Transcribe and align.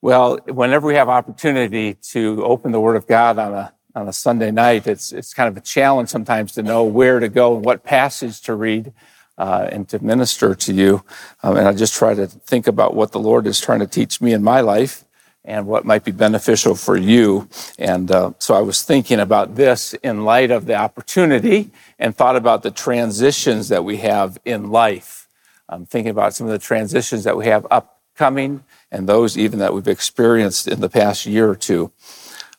Well, 0.00 0.38
whenever 0.46 0.86
we 0.86 0.94
have 0.94 1.08
opportunity 1.08 1.94
to 1.94 2.44
open 2.44 2.70
the 2.70 2.80
Word 2.80 2.94
of 2.94 3.06
God 3.08 3.38
on 3.38 3.52
a 3.52 3.72
on 3.96 4.06
a 4.06 4.12
Sunday 4.12 4.52
night, 4.52 4.86
it's 4.86 5.10
it's 5.10 5.34
kind 5.34 5.48
of 5.48 5.56
a 5.56 5.60
challenge 5.60 6.08
sometimes 6.08 6.52
to 6.52 6.62
know 6.62 6.84
where 6.84 7.18
to 7.18 7.28
go 7.28 7.56
and 7.56 7.64
what 7.64 7.82
passage 7.82 8.40
to 8.42 8.54
read 8.54 8.92
uh, 9.38 9.68
and 9.72 9.88
to 9.88 9.98
minister 9.98 10.54
to 10.54 10.72
you. 10.72 11.04
Um, 11.42 11.56
and 11.56 11.66
I 11.66 11.72
just 11.72 11.94
try 11.94 12.14
to 12.14 12.28
think 12.28 12.68
about 12.68 12.94
what 12.94 13.10
the 13.10 13.18
Lord 13.18 13.48
is 13.48 13.60
trying 13.60 13.80
to 13.80 13.88
teach 13.88 14.20
me 14.20 14.32
in 14.32 14.42
my 14.42 14.60
life 14.60 15.04
and 15.44 15.66
what 15.66 15.84
might 15.84 16.04
be 16.04 16.12
beneficial 16.12 16.76
for 16.76 16.96
you. 16.96 17.48
And 17.76 18.08
uh, 18.12 18.32
so 18.38 18.54
I 18.54 18.60
was 18.60 18.82
thinking 18.82 19.18
about 19.18 19.56
this 19.56 19.94
in 19.94 20.24
light 20.24 20.52
of 20.52 20.66
the 20.66 20.76
opportunity 20.76 21.70
and 21.98 22.14
thought 22.14 22.36
about 22.36 22.62
the 22.62 22.70
transitions 22.70 23.68
that 23.70 23.84
we 23.84 23.96
have 23.96 24.38
in 24.44 24.70
life. 24.70 25.26
I'm 25.68 25.86
thinking 25.86 26.10
about 26.10 26.34
some 26.34 26.46
of 26.46 26.52
the 26.52 26.58
transitions 26.58 27.24
that 27.24 27.36
we 27.36 27.46
have 27.46 27.66
upcoming 27.70 28.62
and 28.90 29.08
those 29.08 29.36
even 29.36 29.58
that 29.58 29.74
we've 29.74 29.88
experienced 29.88 30.68
in 30.68 30.80
the 30.80 30.88
past 30.88 31.26
year 31.26 31.48
or 31.48 31.56
two. 31.56 31.92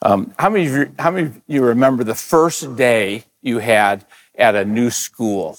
Um, 0.01 0.33
how 0.39 0.49
many 0.49 0.67
of 0.67 0.73
you, 0.73 0.91
how 0.97 1.11
many 1.11 1.27
of 1.27 1.41
you 1.47 1.63
remember 1.63 2.03
the 2.03 2.15
first 2.15 2.75
day 2.75 3.25
you 3.41 3.59
had 3.59 4.05
at 4.35 4.55
a 4.55 4.63
new 4.63 4.89
school? 4.89 5.57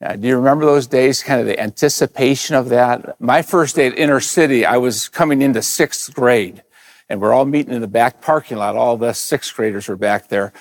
Do 0.00 0.26
you 0.26 0.36
remember 0.36 0.64
those 0.64 0.86
days, 0.86 1.22
kind 1.22 1.42
of 1.42 1.46
the 1.46 1.60
anticipation 1.60 2.56
of 2.56 2.70
that? 2.70 3.20
My 3.20 3.42
first 3.42 3.76
day 3.76 3.86
at 3.88 3.96
Intercity, 3.96 4.64
I 4.64 4.78
was 4.78 5.10
coming 5.10 5.42
into 5.42 5.60
sixth 5.60 6.14
grade, 6.14 6.62
and 7.10 7.20
we're 7.20 7.34
all 7.34 7.44
meeting 7.44 7.74
in 7.74 7.82
the 7.82 7.86
back 7.86 8.22
parking 8.22 8.56
lot. 8.56 8.76
All 8.76 8.96
the 8.96 9.12
sixth 9.12 9.54
graders 9.54 9.88
were 9.88 9.96
back 9.96 10.28
there. 10.28 10.54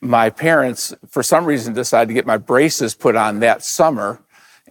My 0.00 0.28
parents, 0.28 0.92
for 1.08 1.22
some 1.22 1.44
reason, 1.44 1.72
decided 1.72 2.08
to 2.08 2.14
get 2.14 2.26
my 2.26 2.36
braces 2.36 2.96
put 2.96 3.14
on 3.14 3.38
that 3.40 3.62
summer, 3.62 4.20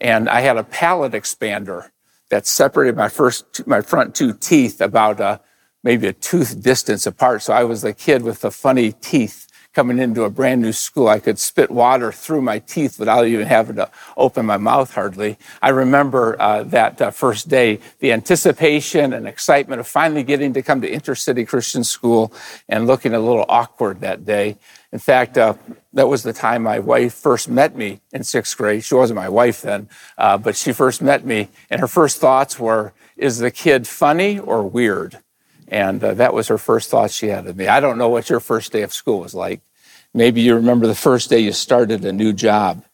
and 0.02 0.28
I 0.28 0.42
had 0.42 0.58
a 0.58 0.66
palate 0.66 1.14
expander 1.14 1.92
that 2.34 2.48
separated 2.48 2.96
my 2.96 3.10
first, 3.10 3.66
my 3.68 3.82
front 3.82 4.16
two 4.16 4.34
teeth 4.34 4.82
about 4.82 5.20
a, 5.20 5.40
maybe 5.84 6.08
a 6.08 6.14
tooth 6.14 6.62
distance 6.62 7.06
apart. 7.06 7.44
So 7.44 7.54
I 7.54 7.64
was 7.64 7.84
the 7.84 7.94
kid 7.94 8.24
with 8.24 8.42
the 8.42 8.50
funny 8.50 8.92
teeth 8.92 9.48
coming 9.74 10.00
into 10.00 10.24
a 10.24 10.30
brand 10.30 10.62
new 10.62 10.72
school. 10.72 11.08
I 11.08 11.20
could 11.20 11.40
spit 11.40 11.72
water 11.72 12.12
through 12.12 12.42
my 12.42 12.60
teeth 12.60 13.00
without 13.00 13.26
even 13.26 13.48
having 13.48 13.76
to 13.78 13.90
open 14.16 14.46
my 14.46 14.58
mouth 14.58 14.94
hardly. 14.94 15.38
I 15.62 15.70
remember 15.70 16.40
uh, 16.40 16.64
that 16.64 17.02
uh, 17.02 17.12
first 17.12 17.50
day, 17.50 17.80
the 18.00 18.14
anticipation 18.14 19.14
and 19.14 19.28
excitement 19.28 19.80
of 19.80 19.88
finally 19.88 20.24
getting 20.24 20.54
to 20.54 20.62
come 20.62 20.82
to 20.82 20.90
Intercity 20.90 21.48
Christian 21.48 21.84
School 21.84 22.32
and 22.70 22.88
looking 22.88 23.14
a 23.14 23.20
little 23.20 23.46
awkward 23.50 24.02
that 24.02 24.26
day. 24.26 24.58
In 24.92 25.00
fact, 25.00 25.38
uh, 25.38 25.56
that 25.94 26.08
was 26.08 26.22
the 26.22 26.34
time 26.34 26.64
my 26.64 26.80
wife 26.80 27.16
first 27.16 27.50
met 27.50 27.76
me 27.76 28.02
in 28.12 28.24
sixth 28.24 28.56
grade. 28.56 28.84
She 28.84 28.94
wasn't 28.94 29.16
my 29.16 29.30
wife 29.30 29.62
then, 29.62 29.90
uh, 30.18 30.38
but 30.38 30.56
she 30.56 30.72
first 30.72 31.02
met 31.02 31.26
me, 31.26 31.50
and 31.70 31.82
her 31.82 31.88
first 31.88 32.22
thoughts 32.22 32.60
were, 32.60 32.94
is 33.18 33.40
the 33.40 33.52
kid 33.52 33.88
funny 33.88 34.38
or 34.38 34.64
weird? 34.64 35.20
And 35.74 36.04
uh, 36.04 36.14
that 36.14 36.36
was 36.36 36.50
her 36.50 36.60
first 36.60 36.92
thought 36.92 37.10
she 37.10 37.30
had 37.30 37.48
of 37.48 37.58
me. 37.58 37.68
I 37.68 37.80
don't 37.80 37.98
know 37.98 38.08
what 38.08 38.30
your 38.30 38.40
first 38.40 38.72
day 38.72 38.84
of 38.84 38.94
school 38.94 39.22
was 39.22 39.34
like. 39.34 39.60
Maybe 40.14 40.40
you 40.40 40.54
remember 40.54 40.86
the 40.86 40.94
first 40.94 41.32
day 41.32 41.40
you 41.40 41.52
started 41.52 42.06
a 42.06 42.14
new 42.14 42.32
job. 42.32 42.86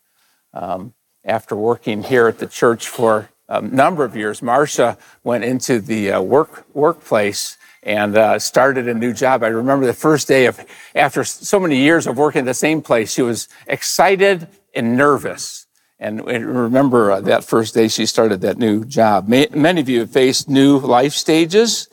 Um, 0.53 0.93
after 1.25 1.57
working 1.57 2.03
here 2.03 2.29
at 2.29 2.39
the 2.39 2.47
church 2.47 2.87
for 2.87 3.31
a 3.49 3.61
number 3.61 4.05
of 4.05 4.15
years, 4.15 4.41
Marcia 4.41 4.97
went 5.25 5.43
into 5.43 5.81
the 5.81 6.13
uh, 6.13 6.21
work 6.21 6.65
workplace 6.73 7.57
and 7.83 8.15
uh, 8.15 8.39
started 8.39 8.87
a 8.87 8.93
new 8.93 9.11
job. 9.11 9.43
I 9.43 9.47
remember 9.47 9.85
the 9.85 9.91
first 9.91 10.29
day 10.29 10.45
of 10.45 10.65
after 10.95 11.25
so 11.25 11.59
many 11.59 11.75
years 11.75 12.07
of 12.07 12.17
working 12.17 12.39
at 12.39 12.45
the 12.45 12.53
same 12.53 12.81
place, 12.81 13.11
she 13.11 13.21
was 13.21 13.49
excited 13.67 14.47
and 14.73 14.95
nervous. 14.95 15.67
And 15.99 16.25
remember 16.25 17.11
uh, 17.11 17.19
that 17.19 17.43
first 17.43 17.73
day 17.73 17.89
she 17.89 18.05
started 18.05 18.39
that 18.39 18.57
new 18.57 18.85
job. 18.85 19.27
Many 19.27 19.81
of 19.81 19.89
you 19.89 19.99
have 19.99 20.11
faced 20.11 20.47
new 20.47 20.77
life 20.79 21.11
stages 21.11 21.89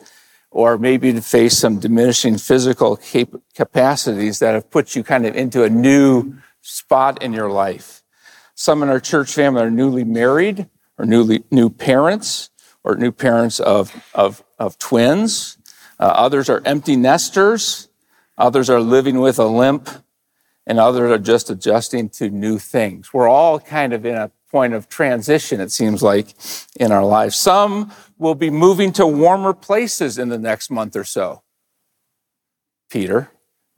or 0.57 0.75
maybe 0.79 1.13
to 1.13 1.21
face 1.21 1.55
some 1.55 1.77
diminishing 1.77 2.35
physical 2.35 2.97
cap- 2.97 3.29
capacities 3.53 4.39
that 4.39 4.55
have 4.55 4.71
put 4.71 4.95
you 4.95 5.03
kind 5.03 5.23
of 5.27 5.35
into 5.35 5.63
a 5.63 5.69
new 5.69 6.33
spot 6.61 7.21
in 7.21 7.31
your 7.31 7.47
life. 7.47 8.01
Some 8.55 8.81
in 8.81 8.89
our 8.89 8.99
church 8.99 9.31
family 9.31 9.61
are 9.61 9.69
newly 9.69 10.03
married 10.03 10.67
or 10.97 11.05
newly 11.05 11.43
new 11.51 11.69
parents 11.69 12.49
or 12.83 12.95
new 12.95 13.11
parents 13.11 13.59
of, 13.59 14.03
of, 14.15 14.43
of 14.57 14.79
twins. 14.79 15.59
Uh, 15.99 16.05
others 16.05 16.49
are 16.49 16.63
empty 16.65 16.95
nesters. 16.95 17.87
Others 18.35 18.67
are 18.71 18.81
living 18.81 19.19
with 19.19 19.37
a 19.37 19.45
limp 19.45 19.87
and 20.65 20.79
others 20.79 21.11
are 21.11 21.19
just 21.19 21.51
adjusting 21.51 22.09
to 22.09 22.31
new 22.31 22.57
things. 22.57 23.13
We're 23.13 23.29
all 23.29 23.59
kind 23.59 23.93
of 23.93 24.07
in 24.07 24.15
a 24.15 24.31
point 24.51 24.73
of 24.73 24.87
transition, 24.89 25.59
it 25.59 25.71
seems 25.71 26.01
like, 26.01 26.33
in 26.79 26.91
our 26.91 27.05
lives. 27.05 27.35
Some 27.35 27.91
will 28.17 28.35
be 28.35 28.49
moving 28.49 28.91
to 28.93 29.05
warmer 29.05 29.53
places 29.53 30.17
in 30.17 30.29
the 30.29 30.37
next 30.37 30.71
month 30.71 30.95
or 30.95 31.03
so. 31.03 31.43
Peter, 32.89 33.29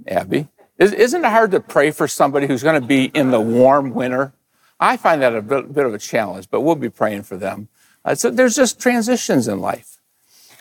Abby. 0.08 0.48
Isn't 0.78 1.26
it 1.26 1.30
hard 1.30 1.52
to 1.52 1.60
pray 1.60 1.92
for 1.92 2.08
somebody 2.08 2.48
who's 2.48 2.64
going 2.64 2.80
to 2.80 2.88
be 2.88 3.06
in 3.06 3.32
the 3.32 3.42
warm 3.42 3.94
winter? 3.94 4.34
I 4.80 4.96
find 4.96 5.22
that 5.22 5.36
a 5.36 5.42
bit, 5.42 5.86
of 5.86 5.94
a 5.94 6.00
challenge, 6.00 6.50
but 6.50 6.62
we'll 6.62 6.76
be 6.76 6.90
praying 6.90 7.24
for 7.24 7.36
them. 7.36 7.68
Uh, 8.06 8.16
so 8.16 8.30
there's 8.30 8.56
just 8.56 8.80
transitions 8.80 9.48
in 9.48 9.60
life. 9.60 9.98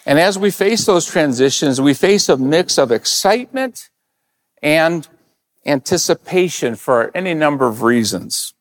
And 0.05 0.19
as 0.19 0.37
we 0.37 0.51
face 0.51 0.87
those 0.87 1.07
transitions, 1.07 1.81
we 1.81 1.95
face 1.95 2.29
a 2.29 2.37
mix 2.37 2.79
of 2.79 2.91
excitement 2.91 3.91
and 4.61 5.07
anticipation 5.65 6.75
for 6.75 7.13
any 7.15 7.35
number 7.35 7.69
of 7.69 7.83
reasons. 7.83 8.55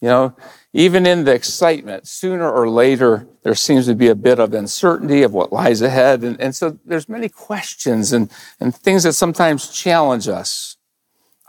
You 0.00 0.08
know, 0.08 0.36
even 0.74 1.06
in 1.06 1.24
the 1.24 1.34
excitement, 1.34 2.06
sooner 2.06 2.50
or 2.50 2.68
later, 2.68 3.26
there 3.42 3.54
seems 3.54 3.86
to 3.86 3.94
be 3.94 4.08
a 4.08 4.14
bit 4.14 4.38
of 4.38 4.52
uncertainty 4.52 5.22
of 5.22 5.32
what 5.32 5.52
lies 5.52 5.80
ahead. 5.80 6.22
And, 6.22 6.38
and 6.40 6.54
so 6.54 6.78
there's 6.84 7.08
many 7.08 7.28
questions 7.28 8.12
and, 8.12 8.30
and 8.60 8.74
things 8.74 9.04
that 9.04 9.14
sometimes 9.14 9.70
challenge 9.70 10.28
us. 10.28 10.76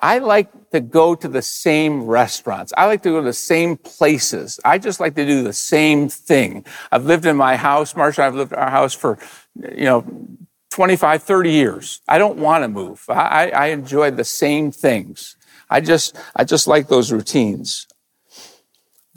I 0.02 0.19
like 0.19 0.72
to 0.72 0.80
go 0.80 1.13
to 1.16 1.28
the 1.28 1.41
same 1.41 2.03
restaurants. 2.03 2.72
I 2.78 2.85
like 2.85 3.03
to 3.03 3.09
go 3.09 3.19
to 3.19 3.25
the 3.25 3.34
same 3.34 3.75
places. 3.75 4.57
I 4.63 4.78
just 4.78 5.02
like 5.02 5.16
to 5.16 5.25
do 5.25 5.44
the 5.44 5.51
same 5.51 6.07
thing. 6.07 6.66
I've 6.90 7.06
lived 7.06 7.25
in 7.25 7.36
my 7.36 7.57
house, 7.57 7.97
Marcia, 7.97 8.24
I've 8.24 8.36
lived 8.36 8.53
in 8.53 8.59
our 8.59 8.69
house 8.69 8.94
for, 8.94 9.19
you 9.56 9.84
know, 9.84 10.06
25, 10.72 11.24
30 11.24 11.51
years. 11.51 12.01
I 12.07 12.18
don't 12.18 12.38
want 12.38 12.63
to 12.63 12.69
move. 12.69 13.03
I, 13.09 13.50
I 13.50 13.66
enjoy 13.68 14.12
the 14.12 14.24
same 14.24 14.72
things. 14.72 15.36
I 15.69 15.81
just, 15.81 16.16
I 16.34 16.46
just 16.46 16.68
like 16.68 16.88
those 16.88 17.12
routines. 17.12 17.89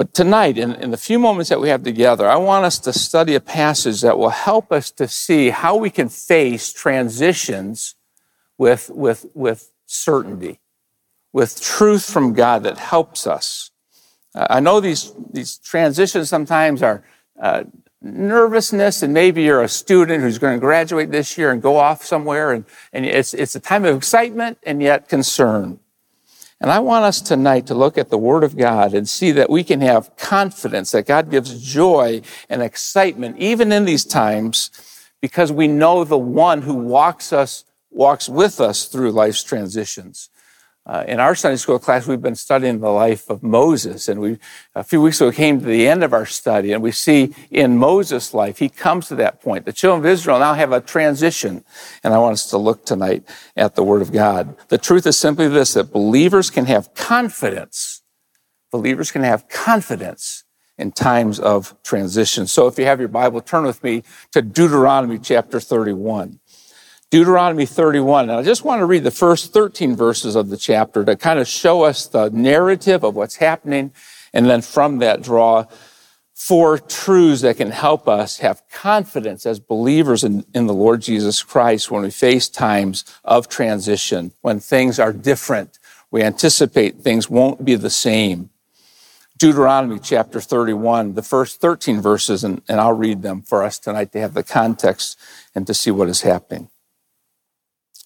But 0.02 0.14
tonight, 0.14 0.58
in, 0.58 0.74
in 0.74 0.90
the 0.90 0.96
few 0.96 1.20
moments 1.20 1.48
that 1.50 1.60
we 1.60 1.68
have 1.68 1.84
together, 1.84 2.26
I 2.26 2.34
want 2.34 2.64
us 2.64 2.80
to 2.80 2.92
study 2.92 3.36
a 3.36 3.40
passage 3.40 4.00
that 4.00 4.18
will 4.18 4.30
help 4.30 4.72
us 4.72 4.90
to 4.90 5.06
see 5.06 5.50
how 5.50 5.76
we 5.76 5.90
can 5.90 6.08
face 6.08 6.72
transitions 6.72 7.94
with, 8.58 8.90
with, 8.90 9.26
with 9.32 9.70
certainty, 9.86 10.58
with 11.32 11.60
truth 11.60 12.04
from 12.04 12.32
God 12.32 12.64
that 12.64 12.78
helps 12.78 13.28
us. 13.28 13.70
Uh, 14.34 14.48
I 14.50 14.58
know 14.58 14.80
these, 14.80 15.12
these 15.32 15.58
transitions 15.58 16.28
sometimes 16.28 16.82
are 16.82 17.04
uh, 17.40 17.62
nervousness, 18.00 19.04
and 19.04 19.14
maybe 19.14 19.44
you're 19.44 19.62
a 19.62 19.68
student 19.68 20.20
who's 20.20 20.38
going 20.38 20.56
to 20.56 20.60
graduate 20.60 21.12
this 21.12 21.38
year 21.38 21.52
and 21.52 21.62
go 21.62 21.76
off 21.76 22.02
somewhere, 22.02 22.50
and, 22.50 22.64
and 22.92 23.06
it's, 23.06 23.34
it's 23.34 23.54
a 23.54 23.60
time 23.60 23.84
of 23.84 23.96
excitement 23.98 24.58
and 24.64 24.82
yet 24.82 25.08
concern. 25.08 25.78
And 26.62 26.70
I 26.70 26.78
want 26.78 27.04
us 27.04 27.20
tonight 27.20 27.66
to 27.66 27.74
look 27.74 27.98
at 27.98 28.08
the 28.08 28.16
Word 28.16 28.44
of 28.44 28.56
God 28.56 28.94
and 28.94 29.08
see 29.08 29.32
that 29.32 29.50
we 29.50 29.64
can 29.64 29.80
have 29.80 30.16
confidence 30.16 30.92
that 30.92 31.08
God 31.08 31.28
gives 31.28 31.60
joy 31.60 32.22
and 32.48 32.62
excitement 32.62 33.36
even 33.38 33.72
in 33.72 33.84
these 33.84 34.04
times 34.04 34.70
because 35.20 35.50
we 35.50 35.66
know 35.66 36.04
the 36.04 36.16
one 36.16 36.62
who 36.62 36.74
walks 36.74 37.32
us, 37.32 37.64
walks 37.90 38.28
with 38.28 38.60
us 38.60 38.84
through 38.84 39.10
life's 39.10 39.42
transitions. 39.42 40.30
Uh, 40.84 41.04
in 41.06 41.20
our 41.20 41.36
Sunday 41.36 41.56
school 41.56 41.78
class, 41.78 42.08
we've 42.08 42.20
been 42.20 42.34
studying 42.34 42.80
the 42.80 42.90
life 42.90 43.30
of 43.30 43.40
Moses, 43.40 44.08
and 44.08 44.20
we 44.20 44.38
a 44.74 44.82
few 44.82 45.00
weeks 45.00 45.20
ago 45.20 45.30
came 45.30 45.60
to 45.60 45.64
the 45.64 45.86
end 45.86 46.02
of 46.02 46.12
our 46.12 46.26
study, 46.26 46.72
and 46.72 46.82
we 46.82 46.90
see 46.90 47.32
in 47.52 47.78
Moses' 47.78 48.34
life 48.34 48.58
he 48.58 48.68
comes 48.68 49.06
to 49.06 49.14
that 49.14 49.40
point. 49.40 49.64
The 49.64 49.72
children 49.72 50.04
of 50.04 50.06
Israel 50.06 50.40
now 50.40 50.54
have 50.54 50.72
a 50.72 50.80
transition, 50.80 51.64
and 52.02 52.12
I 52.12 52.18
want 52.18 52.32
us 52.32 52.50
to 52.50 52.58
look 52.58 52.84
tonight 52.84 53.22
at 53.56 53.76
the 53.76 53.84
Word 53.84 54.02
of 54.02 54.10
God. 54.10 54.56
The 54.68 54.78
truth 54.78 55.06
is 55.06 55.16
simply 55.16 55.46
this: 55.46 55.74
that 55.74 55.92
believers 55.92 56.50
can 56.50 56.64
have 56.64 56.92
confidence. 56.94 58.02
Believers 58.72 59.12
can 59.12 59.22
have 59.22 59.48
confidence 59.48 60.42
in 60.78 60.90
times 60.90 61.38
of 61.38 61.80
transition. 61.84 62.48
So, 62.48 62.66
if 62.66 62.76
you 62.76 62.86
have 62.86 62.98
your 62.98 63.08
Bible, 63.08 63.40
turn 63.40 63.62
with 63.64 63.84
me 63.84 64.02
to 64.32 64.42
Deuteronomy 64.42 65.20
chapter 65.20 65.60
31. 65.60 66.40
Deuteronomy 67.12 67.66
31. 67.66 68.30
And 68.30 68.38
I 68.38 68.42
just 68.42 68.64
want 68.64 68.80
to 68.80 68.86
read 68.86 69.04
the 69.04 69.10
first 69.10 69.52
13 69.52 69.94
verses 69.94 70.34
of 70.34 70.48
the 70.48 70.56
chapter 70.56 71.04
to 71.04 71.14
kind 71.14 71.38
of 71.38 71.46
show 71.46 71.82
us 71.82 72.06
the 72.06 72.30
narrative 72.30 73.04
of 73.04 73.14
what's 73.14 73.36
happening. 73.36 73.92
And 74.32 74.46
then 74.46 74.62
from 74.62 74.96
that, 75.00 75.20
draw 75.20 75.66
four 76.34 76.78
truths 76.78 77.42
that 77.42 77.58
can 77.58 77.70
help 77.70 78.08
us 78.08 78.38
have 78.38 78.62
confidence 78.70 79.44
as 79.44 79.60
believers 79.60 80.24
in, 80.24 80.46
in 80.54 80.66
the 80.66 80.72
Lord 80.72 81.02
Jesus 81.02 81.42
Christ 81.42 81.90
when 81.90 82.00
we 82.00 82.10
face 82.10 82.48
times 82.48 83.04
of 83.24 83.46
transition, 83.46 84.32
when 84.40 84.58
things 84.58 84.98
are 84.98 85.12
different. 85.12 85.78
We 86.10 86.22
anticipate 86.22 87.02
things 87.02 87.28
won't 87.28 87.62
be 87.62 87.74
the 87.74 87.90
same. 87.90 88.48
Deuteronomy 89.36 89.98
chapter 89.98 90.40
31, 90.40 91.12
the 91.12 91.22
first 91.22 91.60
13 91.60 92.00
verses, 92.00 92.42
and, 92.42 92.62
and 92.68 92.80
I'll 92.80 92.94
read 92.94 93.20
them 93.20 93.42
for 93.42 93.62
us 93.62 93.78
tonight 93.78 94.12
to 94.12 94.20
have 94.20 94.32
the 94.32 94.42
context 94.42 95.18
and 95.54 95.66
to 95.66 95.74
see 95.74 95.90
what 95.90 96.08
is 96.08 96.22
happening. 96.22 96.70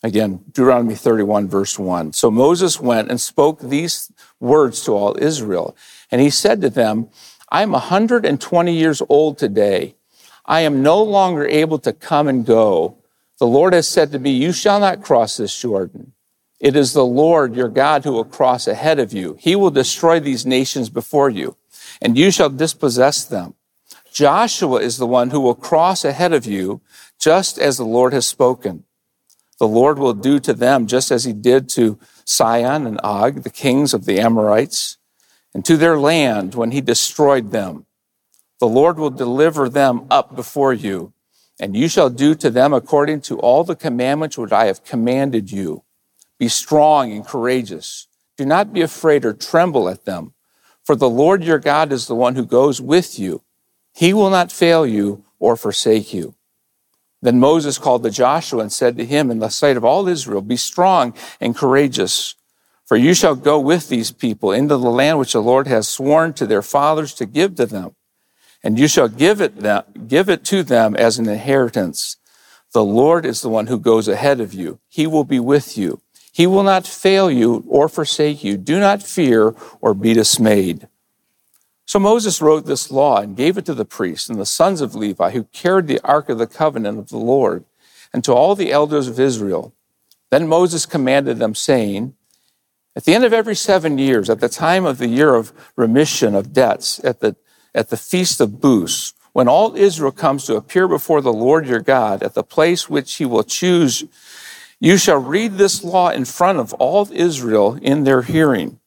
Again, 0.03 0.45
Deuteronomy 0.47 0.95
31, 0.95 1.49
verse 1.49 1.79
1. 1.79 2.13
So 2.13 2.31
Moses 2.31 2.81
went 2.81 3.11
and 3.11 3.21
spoke 3.21 3.61
these 3.61 4.13
words 4.41 4.83
to 4.83 4.93
all 4.93 5.17
Israel. 5.21 5.77
And 6.11 6.21
he 6.21 6.31
said 6.31 6.61
to 6.61 6.71
them, 6.71 7.09
I 7.49 7.63
am 7.63 7.73
120 7.73 8.73
years 8.73 9.03
old 9.09 9.39
today. 9.39 9.95
I 10.45 10.61
am 10.61 10.83
no 10.83 11.03
longer 11.03 11.47
able 11.47 11.79
to 11.81 11.93
come 11.93 12.29
and 12.29 12.45
go. 12.45 12.99
The 13.39 13.47
Lord 13.47 13.73
has 13.73 13.89
said 13.89 14.13
to 14.13 14.19
me, 14.19 14.31
You 14.31 14.53
shall 14.53 14.81
not 14.81 15.03
cross 15.03 15.37
this 15.37 15.59
Jordan. 15.61 16.13
It 16.59 16.77
is 16.77 16.93
the 16.93 17.05
Lord 17.05 17.55
your 17.55 17.69
God 17.69 18.05
who 18.05 18.13
will 18.13 18.25
cross 18.25 18.67
ahead 18.67 18.99
of 18.99 19.13
you. 19.13 19.37
He 19.39 19.57
will 19.57 19.71
destroy 19.71 20.21
these 20.21 20.47
nations 20.47 20.89
before 20.89 21.29
you, 21.29 21.57
and 22.01 22.17
you 22.17 22.31
shall 22.31 22.49
dispossess 22.49 23.25
them. 23.25 23.55
Joshua 24.11 24.81
is 24.81 24.97
the 24.97 25.07
one 25.07 25.31
who 25.31 25.41
will 25.41 25.55
cross 25.55 26.05
ahead 26.05 26.33
of 26.33 26.47
you, 26.47 26.81
just 27.19 27.59
as 27.59 27.77
the 27.77 27.85
Lord 27.85 28.15
has 28.15 28.27
spoken. 28.27 28.85
The 29.59 29.69
Lord 29.69 29.99
will 29.99 30.15
do 30.15 30.39
to 30.41 30.53
them 30.53 30.87
just 30.87 31.11
as 31.11 31.25
he 31.25 31.33
did 31.33 31.69
to 31.71 31.99
Sihon 32.25 32.87
and 32.87 33.01
Og, 33.03 33.43
the 33.43 33.51
kings 33.51 33.95
of 33.95 34.05
the 34.05 34.21
Amorites, 34.21 34.99
and 35.55 35.65
to 35.65 35.77
their 35.77 35.99
land 35.99 36.55
when 36.55 36.73
he 36.73 36.81
destroyed 36.81 37.51
them. 37.51 37.87
The 38.61 38.69
Lord 38.69 38.99
will 38.99 39.11
deliver 39.11 39.69
them 39.69 40.07
up 40.11 40.37
before 40.37 40.73
you, 40.73 41.13
and 41.59 41.77
you 41.77 41.89
shall 41.89 42.11
do 42.11 42.35
to 42.35 42.51
them 42.51 42.75
according 42.75 43.23
to 43.23 43.39
all 43.39 43.65
the 43.65 43.77
commandments 43.77 44.37
which 44.37 44.53
I 44.53 44.67
have 44.67 44.85
commanded 44.85 45.51
you. 45.51 45.85
Be 46.39 46.49
strong 46.49 47.13
and 47.13 47.27
courageous. 47.27 48.09
Do 48.37 48.45
not 48.45 48.73
be 48.73 48.83
afraid 48.83 49.25
or 49.25 49.33
tremble 49.33 49.89
at 49.89 50.05
them, 50.05 50.35
for 50.85 50.95
the 50.95 51.09
Lord 51.09 51.43
your 51.43 51.59
God 51.59 51.93
is 51.93 52.07
the 52.07 52.15
one 52.15 52.35
who 52.35 52.45
goes 52.45 52.81
with 52.81 53.19
you. 53.19 53.43
He 53.95 54.13
will 54.13 54.29
not 54.29 54.53
fail 54.53 54.87
you 54.87 55.25
or 55.39 55.57
forsake 55.57 56.13
you. 56.13 56.35
Then 57.27 57.41
Moses 57.41 57.77
called 57.77 58.05
to 58.05 58.11
Joshua 58.11 58.61
and 58.61 58.73
said 58.73 58.97
to 58.97 59.05
him 59.05 59.33
in 59.33 59.41
the 59.41 59.49
sight 59.49 59.77
of 59.77 59.85
all 59.85 60.07
Israel, 60.07 60.41
Be 60.41 60.57
strong 60.57 61.13
and 61.41 61.57
courageous, 61.57 62.37
for 62.85 62.97
you 62.97 63.15
shall 63.15 63.35
go 63.35 63.59
with 63.59 63.89
these 63.89 64.13
people 64.13 64.53
into 64.53 64.77
the 64.77 64.89
land 64.89 65.19
which 65.19 65.33
the 65.33 65.43
Lord 65.43 65.67
has 65.67 65.89
sworn 65.89 66.35
to 66.35 66.47
their 66.47 66.63
fathers 66.63 67.13
to 67.15 67.27
give 67.27 67.57
to 67.57 67.67
them, 67.67 67.97
and 68.63 68.79
you 68.79 68.87
shall 68.87 69.09
give 69.09 69.41
it, 69.41 69.57
them, 69.57 69.83
give 70.07 70.29
it 70.29 70.45
to 70.45 70.63
them 70.63 70.95
as 70.95 71.19
an 71.19 71.29
inheritance. 71.29 72.17
The 72.73 72.85
Lord 72.85 73.27
is 73.27 73.41
the 73.41 73.49
one 73.49 73.67
who 73.67 73.81
goes 73.81 74.07
ahead 74.07 74.39
of 74.39 74.55
you. 74.55 74.79
He 74.89 75.09
will 75.09 75.25
be 75.25 75.41
with 75.41 75.77
you. 75.77 76.01
He 76.33 76.47
will 76.47 76.63
not 76.63 76.87
fail 76.87 77.29
you 77.29 77.65
or 77.67 77.89
forsake 77.89 78.45
you. 78.45 78.57
Do 78.57 78.79
not 78.79 79.03
fear 79.03 79.53
or 79.81 79.95
be 79.95 80.15
dismayed. 80.15 80.87
So 81.87 81.99
Moses 81.99 82.43
wrote 82.43 82.67
this 82.67 82.91
law 82.91 83.19
and 83.19 83.37
gave 83.37 83.57
it 83.57 83.65
to 83.67 83.75
the 83.75 83.85
priests 83.85 84.29
and 84.29 84.39
the 84.39 84.47
sons 84.47 84.81
of 84.81 84.95
Levi 84.95 85.31
who 85.31 85.45
carried 85.45 85.87
the 85.87 86.01
ark 86.05 86.29
of 86.29 86.39
the 86.39 86.47
covenant 86.47 86.99
of 86.99 87.09
the 87.09 87.17
Lord 87.17 87.65
and 88.13 88.25
to 88.25 88.33
all 88.33 88.55
the 88.55 88.73
elders 88.73 89.09
of 89.09 89.21
Israel. 89.21 89.73
Then 90.31 90.49
Moses 90.49 90.85
commanded 90.85 91.39
them, 91.39 91.55
saying, 91.55 92.15
At 92.97 93.05
the 93.05 93.15
end 93.15 93.25
of 93.25 93.33
every 93.33 93.55
seven 93.55 93.99
years, 93.99 94.29
at 94.29 94.41
the 94.41 94.49
time 94.49 94.85
of 94.85 94.99
the 94.99 95.07
year 95.07 95.35
of 95.35 95.53
remission 95.77 96.35
of 96.35 96.53
debts, 96.53 97.03
at 97.05 97.21
the, 97.21 97.37
at 97.75 97.91
the 97.91 97.97
feast 97.97 98.41
of 98.41 98.61
Booths, 98.61 99.15
when 99.33 99.49
all 99.49 99.77
Israel 99.77 100.13
comes 100.13 100.45
to 100.47 100.57
appear 100.57 100.89
before 100.89 101.21
the 101.21 101.33
Lord 101.33 101.67
your 101.67 101.81
God 101.81 102.23
at 102.23 102.35
the 102.35 102.43
place 102.43 102.91
which 102.91 103.15
he 103.15 103.25
will 103.25 103.45
choose 103.45 104.05
you 104.79 104.99
shall 104.99 105.19
read 105.19 105.53
this 105.53 105.83
law 105.83 106.11
in 106.11 106.25
front 106.25 106.59
of 106.59 106.75
all 106.75 107.09
Israel 107.11 107.79
in 107.81 108.05
their 108.05 108.23
hearing. 108.23 108.79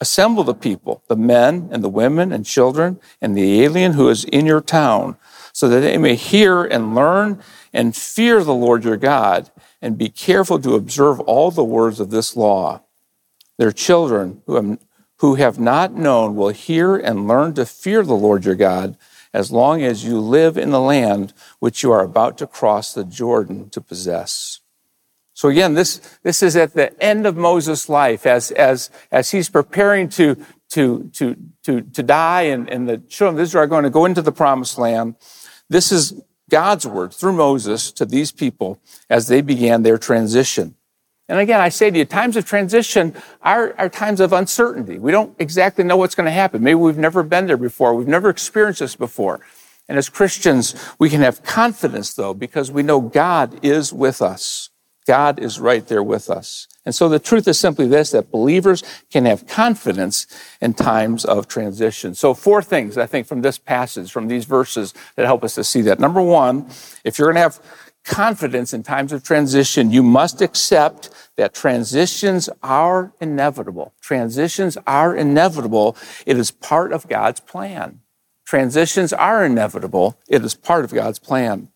Assemble 0.00 0.44
the 0.44 0.54
people, 0.54 1.02
the 1.08 1.16
men 1.16 1.68
and 1.72 1.82
the 1.82 1.88
women 1.88 2.30
and 2.32 2.44
children 2.44 3.00
and 3.20 3.36
the 3.36 3.62
alien 3.62 3.94
who 3.94 4.08
is 4.08 4.24
in 4.24 4.44
your 4.44 4.60
town, 4.60 5.16
so 5.52 5.68
that 5.68 5.80
they 5.80 5.96
may 5.96 6.14
hear 6.14 6.64
and 6.64 6.94
learn 6.94 7.42
and 7.72 7.96
fear 7.96 8.44
the 8.44 8.54
Lord 8.54 8.84
your 8.84 8.98
God 8.98 9.50
and 9.80 9.96
be 9.96 10.08
careful 10.08 10.58
to 10.58 10.74
observe 10.74 11.20
all 11.20 11.50
the 11.50 11.64
words 11.64 11.98
of 11.98 12.10
this 12.10 12.36
law. 12.36 12.82
Their 13.56 13.72
children 13.72 14.42
who 14.46 14.56
have, 14.56 14.78
who 15.18 15.36
have 15.36 15.58
not 15.58 15.94
known 15.94 16.36
will 16.36 16.50
hear 16.50 16.96
and 16.96 17.26
learn 17.26 17.54
to 17.54 17.64
fear 17.64 18.02
the 18.02 18.14
Lord 18.14 18.44
your 18.44 18.54
God 18.54 18.98
as 19.32 19.50
long 19.50 19.82
as 19.82 20.04
you 20.04 20.18
live 20.18 20.58
in 20.58 20.70
the 20.70 20.80
land 20.80 21.32
which 21.58 21.82
you 21.82 21.90
are 21.92 22.04
about 22.04 22.36
to 22.38 22.46
cross 22.46 22.92
the 22.92 23.04
Jordan 23.04 23.70
to 23.70 23.80
possess. 23.80 24.60
So 25.36 25.50
again, 25.50 25.74
this, 25.74 25.98
this 26.22 26.42
is 26.42 26.56
at 26.56 26.72
the 26.72 26.98
end 26.98 27.26
of 27.26 27.36
Moses' 27.36 27.90
life 27.90 28.24
as, 28.24 28.50
as, 28.52 28.88
as 29.12 29.32
he's 29.32 29.50
preparing 29.50 30.08
to, 30.08 30.34
to, 30.70 31.10
to, 31.12 31.36
to, 31.62 31.82
to 31.82 32.02
die 32.02 32.42
and, 32.44 32.70
and 32.70 32.88
the 32.88 32.96
children 32.96 33.36
of 33.36 33.42
Israel 33.42 33.64
are 33.64 33.66
going 33.66 33.84
to 33.84 33.90
go 33.90 34.06
into 34.06 34.22
the 34.22 34.32
promised 34.32 34.78
land. 34.78 35.14
This 35.68 35.92
is 35.92 36.22
God's 36.48 36.86
word 36.86 37.12
through 37.12 37.34
Moses 37.34 37.92
to 37.92 38.06
these 38.06 38.32
people 38.32 38.80
as 39.10 39.28
they 39.28 39.42
began 39.42 39.82
their 39.82 39.98
transition. 39.98 40.74
And 41.28 41.38
again, 41.38 41.60
I 41.60 41.68
say 41.68 41.90
to 41.90 41.98
you, 41.98 42.06
times 42.06 42.38
of 42.38 42.46
transition 42.46 43.14
are, 43.42 43.74
are 43.76 43.90
times 43.90 44.20
of 44.20 44.32
uncertainty. 44.32 44.98
We 44.98 45.12
don't 45.12 45.36
exactly 45.38 45.84
know 45.84 45.98
what's 45.98 46.14
going 46.14 46.24
to 46.24 46.30
happen. 46.30 46.62
Maybe 46.62 46.76
we've 46.76 46.96
never 46.96 47.22
been 47.22 47.46
there 47.46 47.58
before. 47.58 47.94
We've 47.94 48.08
never 48.08 48.30
experienced 48.30 48.80
this 48.80 48.96
before. 48.96 49.40
And 49.86 49.98
as 49.98 50.08
Christians, 50.08 50.74
we 50.98 51.10
can 51.10 51.20
have 51.20 51.42
confidence 51.42 52.14
though, 52.14 52.32
because 52.32 52.70
we 52.72 52.82
know 52.82 53.02
God 53.02 53.62
is 53.62 53.92
with 53.92 54.22
us. 54.22 54.70
God 55.06 55.38
is 55.38 55.60
right 55.60 55.86
there 55.86 56.02
with 56.02 56.28
us. 56.28 56.66
And 56.84 56.94
so 56.94 57.08
the 57.08 57.18
truth 57.18 57.48
is 57.48 57.58
simply 57.58 57.86
this, 57.86 58.10
that 58.10 58.30
believers 58.30 58.82
can 59.10 59.24
have 59.24 59.46
confidence 59.46 60.26
in 60.60 60.74
times 60.74 61.24
of 61.24 61.48
transition. 61.48 62.14
So 62.14 62.34
four 62.34 62.62
things, 62.62 62.98
I 62.98 63.06
think, 63.06 63.26
from 63.26 63.42
this 63.42 63.58
passage, 63.58 64.10
from 64.12 64.28
these 64.28 64.44
verses 64.44 64.94
that 65.14 65.26
help 65.26 65.42
us 65.44 65.54
to 65.54 65.64
see 65.64 65.80
that. 65.82 65.98
Number 66.00 66.22
one, 66.22 66.66
if 67.04 67.18
you're 67.18 67.28
going 67.28 67.36
to 67.36 67.40
have 67.40 67.60
confidence 68.04 68.72
in 68.72 68.82
times 68.82 69.12
of 69.12 69.22
transition, 69.22 69.90
you 69.90 70.02
must 70.02 70.40
accept 70.40 71.10
that 71.36 71.54
transitions 71.54 72.48
are 72.62 73.12
inevitable. 73.20 73.92
Transitions 74.00 74.78
are 74.86 75.14
inevitable. 75.14 75.96
It 76.24 76.38
is 76.38 76.50
part 76.50 76.92
of 76.92 77.08
God's 77.08 77.40
plan. 77.40 78.00
Transitions 78.44 79.12
are 79.12 79.44
inevitable. 79.44 80.18
It 80.28 80.44
is 80.44 80.54
part 80.54 80.84
of 80.84 80.94
God's 80.94 81.18
plan. 81.18 81.68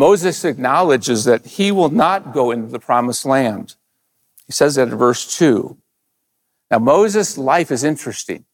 Moses 0.00 0.46
acknowledges 0.46 1.24
that 1.24 1.44
he 1.44 1.70
will 1.70 1.90
not 1.90 2.32
go 2.32 2.50
into 2.50 2.68
the 2.68 2.78
promised 2.78 3.26
land. 3.26 3.74
He 4.46 4.52
says 4.52 4.76
that 4.76 4.88
in 4.88 4.96
verse 4.96 5.36
2. 5.36 5.76
Now, 6.70 6.78
Moses' 6.78 7.36
life 7.36 7.70
is 7.70 7.84
interesting. 7.84 8.46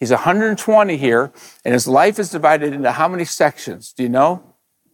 He's 0.00 0.10
120 0.10 0.96
here, 0.96 1.30
and 1.64 1.72
his 1.72 1.86
life 1.86 2.18
is 2.18 2.30
divided 2.30 2.72
into 2.72 2.90
how 2.90 3.06
many 3.06 3.24
sections? 3.24 3.92
Do 3.92 4.02
you 4.02 4.08
know? 4.08 4.42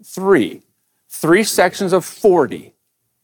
Three. 0.04 0.60
Three 1.08 1.42
sections 1.42 1.94
of 1.94 2.04
40. 2.04 2.74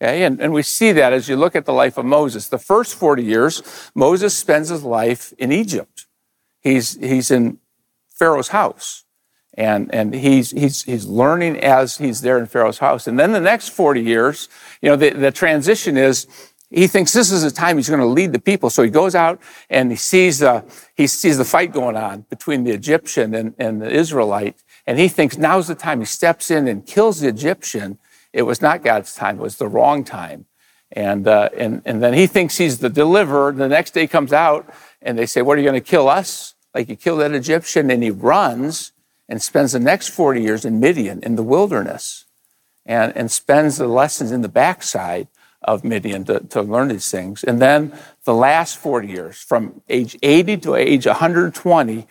Okay, 0.00 0.25
and, 0.25 0.40
and 0.40 0.55
we 0.55 0.62
see 0.62 0.90
that 0.92 1.12
as 1.12 1.28
you 1.28 1.37
look 1.37 1.54
at 1.54 1.66
the 1.66 1.73
life 1.75 1.99
of 1.99 2.06
Moses. 2.06 2.49
The 2.49 2.56
first 2.56 2.94
40 2.94 3.23
years, 3.23 3.90
Moses 3.94 4.35
spends 4.35 4.71
his 4.71 4.85
life 4.85 5.35
in 5.37 5.52
Egypt. 5.52 6.06
He's, 6.62 6.94
he's 6.94 7.30
in 7.30 7.59
Pharaoh's 8.09 8.49
house 8.49 9.03
and 9.56 9.94
and 9.94 10.14
he's 10.14 10.50
he's 10.50 10.82
he's 10.82 11.06
learning 11.06 11.58
as 11.61 11.99
he's 11.99 12.20
there 12.20 12.38
in 12.38 12.46
Pharaoh's 12.46 12.78
house. 12.78 13.06
And 13.06 13.18
then 13.18 13.32
the 13.32 13.40
next 13.40 13.68
40 13.68 14.00
years, 14.02 14.49
you 14.82 14.90
know, 14.90 14.96
the, 14.96 15.11
the 15.11 15.30
transition 15.30 15.96
is 15.96 16.26
he 16.70 16.88
thinks 16.88 17.12
this 17.12 17.30
is 17.30 17.42
the 17.42 17.50
time 17.50 17.76
he's 17.76 17.88
going 17.88 18.00
to 18.00 18.06
lead 18.06 18.32
the 18.32 18.40
people. 18.40 18.68
So 18.68 18.82
he 18.82 18.90
goes 18.90 19.14
out 19.14 19.40
and 19.70 19.90
he 19.90 19.96
sees 19.96 20.42
uh, 20.42 20.62
he 20.94 21.06
sees 21.06 21.38
the 21.38 21.44
fight 21.44 21.73
going 21.73 21.96
on 21.96 22.23
between 22.30 22.64
the 22.64 22.73
Egyptian 22.73 23.34
and, 23.34 23.54
and 23.58 23.80
the 23.80 23.90
Israelite, 23.90 24.62
and 24.87 24.99
he 24.99 25.08
thinks 25.08 25.38
now's 25.38 25.68
the 25.68 25.76
time. 25.76 26.00
He 26.00 26.06
steps 26.06 26.50
in 26.50 26.66
and 26.66 26.84
kills 26.84 27.20
the 27.20 27.28
Egyptian. 27.28 27.99
It 28.32 28.42
was 28.42 28.61
not 28.61 28.82
God's 28.82 29.14
time; 29.14 29.38
it 29.38 29.42
was 29.42 29.56
the 29.56 29.68
wrong 29.68 30.02
time. 30.02 30.46
And 30.90 31.28
uh, 31.28 31.50
and 31.56 31.80
and 31.84 32.02
then 32.02 32.14
he 32.14 32.26
thinks 32.26 32.56
he's 32.56 32.78
the 32.78 32.90
deliverer. 32.90 33.52
The 33.52 33.68
next 33.68 33.92
day 33.92 34.08
comes 34.08 34.32
out, 34.32 34.68
and 35.00 35.16
they 35.16 35.26
say, 35.26 35.42
"What 35.42 35.56
are 35.58 35.61
you 35.61 35.68
going 35.68 35.80
to 35.80 35.88
kill 35.88 36.08
us? 36.08 36.54
Like 36.75 36.88
you 36.88 36.96
killed 36.96 37.20
that 37.20 37.32
Egyptian?" 37.32 37.88
And 37.90 38.02
he 38.02 38.11
runs 38.11 38.94
and 39.28 39.40
spends 39.40 39.73
the 39.73 39.81
next 39.81 40.09
40 40.09 40.43
years 40.43 40.64
in 40.64 40.81
Midian 40.81 41.23
in 41.23 41.37
the 41.37 41.43
wilderness 41.43 42.25
and, 42.87 43.16
and 43.16 43.31
spends 43.31 43.78
the 43.78 43.88
lessons 43.88 44.31
in 44.33 44.43
the 44.43 44.49
backside 44.49 45.28
of 45.62 45.83
Midian 45.83 46.25
to, 46.25 46.40
to 46.40 46.62
learn 46.62 46.88
these 46.88 47.11
things. 47.11 47.43
And 47.43 47.61
then 47.61 47.93
the 48.25 48.35
last 48.35 48.76
40 48.76 49.09
years, 49.09 49.38
from 49.38 49.81
age 49.88 50.16
80 50.23 50.59
to 50.59 50.75
age 50.75 51.07
120, 51.07 52.07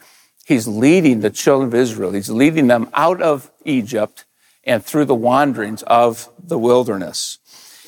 he's 0.45 0.67
leading 0.67 1.21
the 1.21 1.29
children 1.29 1.67
of 1.67 1.75
Israel. 1.75 2.11
He's 2.11 2.29
leading 2.29 2.67
them 2.67 2.89
out 2.93 3.21
of 3.21 3.51
Egypt 3.63 4.25
and 4.63 4.83
through 4.83 5.05
the 5.05 5.15
wanderings 5.15 5.83
of 5.83 6.29
the 6.41 6.57
wilderness. 6.57 7.37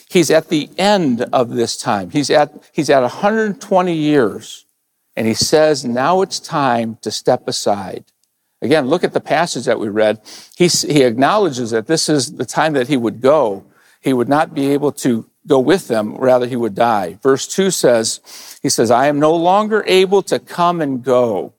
He's 0.10 0.30
at 0.30 0.50
the 0.50 0.70
end 0.78 1.22
of 1.34 1.50
this 1.50 1.78
time. 1.78 2.12
He's 2.12 2.30
at, 2.30 2.54
he's 2.72 2.90
at 2.90 3.02
120 3.02 3.94
years. 3.94 4.66
And 5.16 5.28
he 5.28 5.34
says, 5.34 5.86
now 5.86 6.22
it's 6.22 6.40
time 6.40 6.98
to 7.02 7.10
step 7.10 7.48
aside. 7.48 8.06
Again, 8.62 8.88
look 8.88 9.04
at 9.04 9.14
the 9.14 9.20
passage 9.20 9.66
that 9.66 9.80
we 9.80 9.90
read. 9.90 10.22
He, 10.58 10.68
he 10.68 11.04
acknowledges 11.04 11.72
that 11.72 11.88
this 11.88 12.10
is 12.10 12.34
the 12.34 12.46
time 12.46 12.74
that 12.74 12.88
he 12.88 12.98
would 12.98 13.22
go. 13.22 13.66
He 14.02 14.14
would 14.14 14.30
not 14.30 14.54
be 14.54 14.72
able 14.72 14.92
to 14.94 15.30
go 15.48 15.60
with 15.60 15.88
them, 15.88 16.16
rather, 16.16 16.48
he 16.48 16.56
would 16.56 16.76
die. 16.76 17.20
Verse 17.22 17.48
2 17.48 17.70
says, 17.70 18.60
He 18.62 18.70
says, 18.70 18.90
I 18.90 19.08
am 19.08 19.20
no 19.20 19.36
longer 19.36 19.84
able 19.86 20.22
to 20.24 20.40
come 20.40 20.82
and 20.82 21.04
go. 21.04 21.54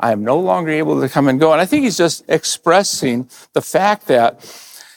I 0.00 0.12
am 0.12 0.22
no 0.22 0.38
longer 0.38 0.70
able 0.70 1.00
to 1.00 1.08
come 1.08 1.28
and 1.28 1.40
go. 1.40 1.52
And 1.52 1.60
I 1.60 1.66
think 1.66 1.84
he's 1.84 1.96
just 1.96 2.24
expressing 2.28 3.28
the 3.52 3.62
fact 3.62 4.06
that 4.06 4.40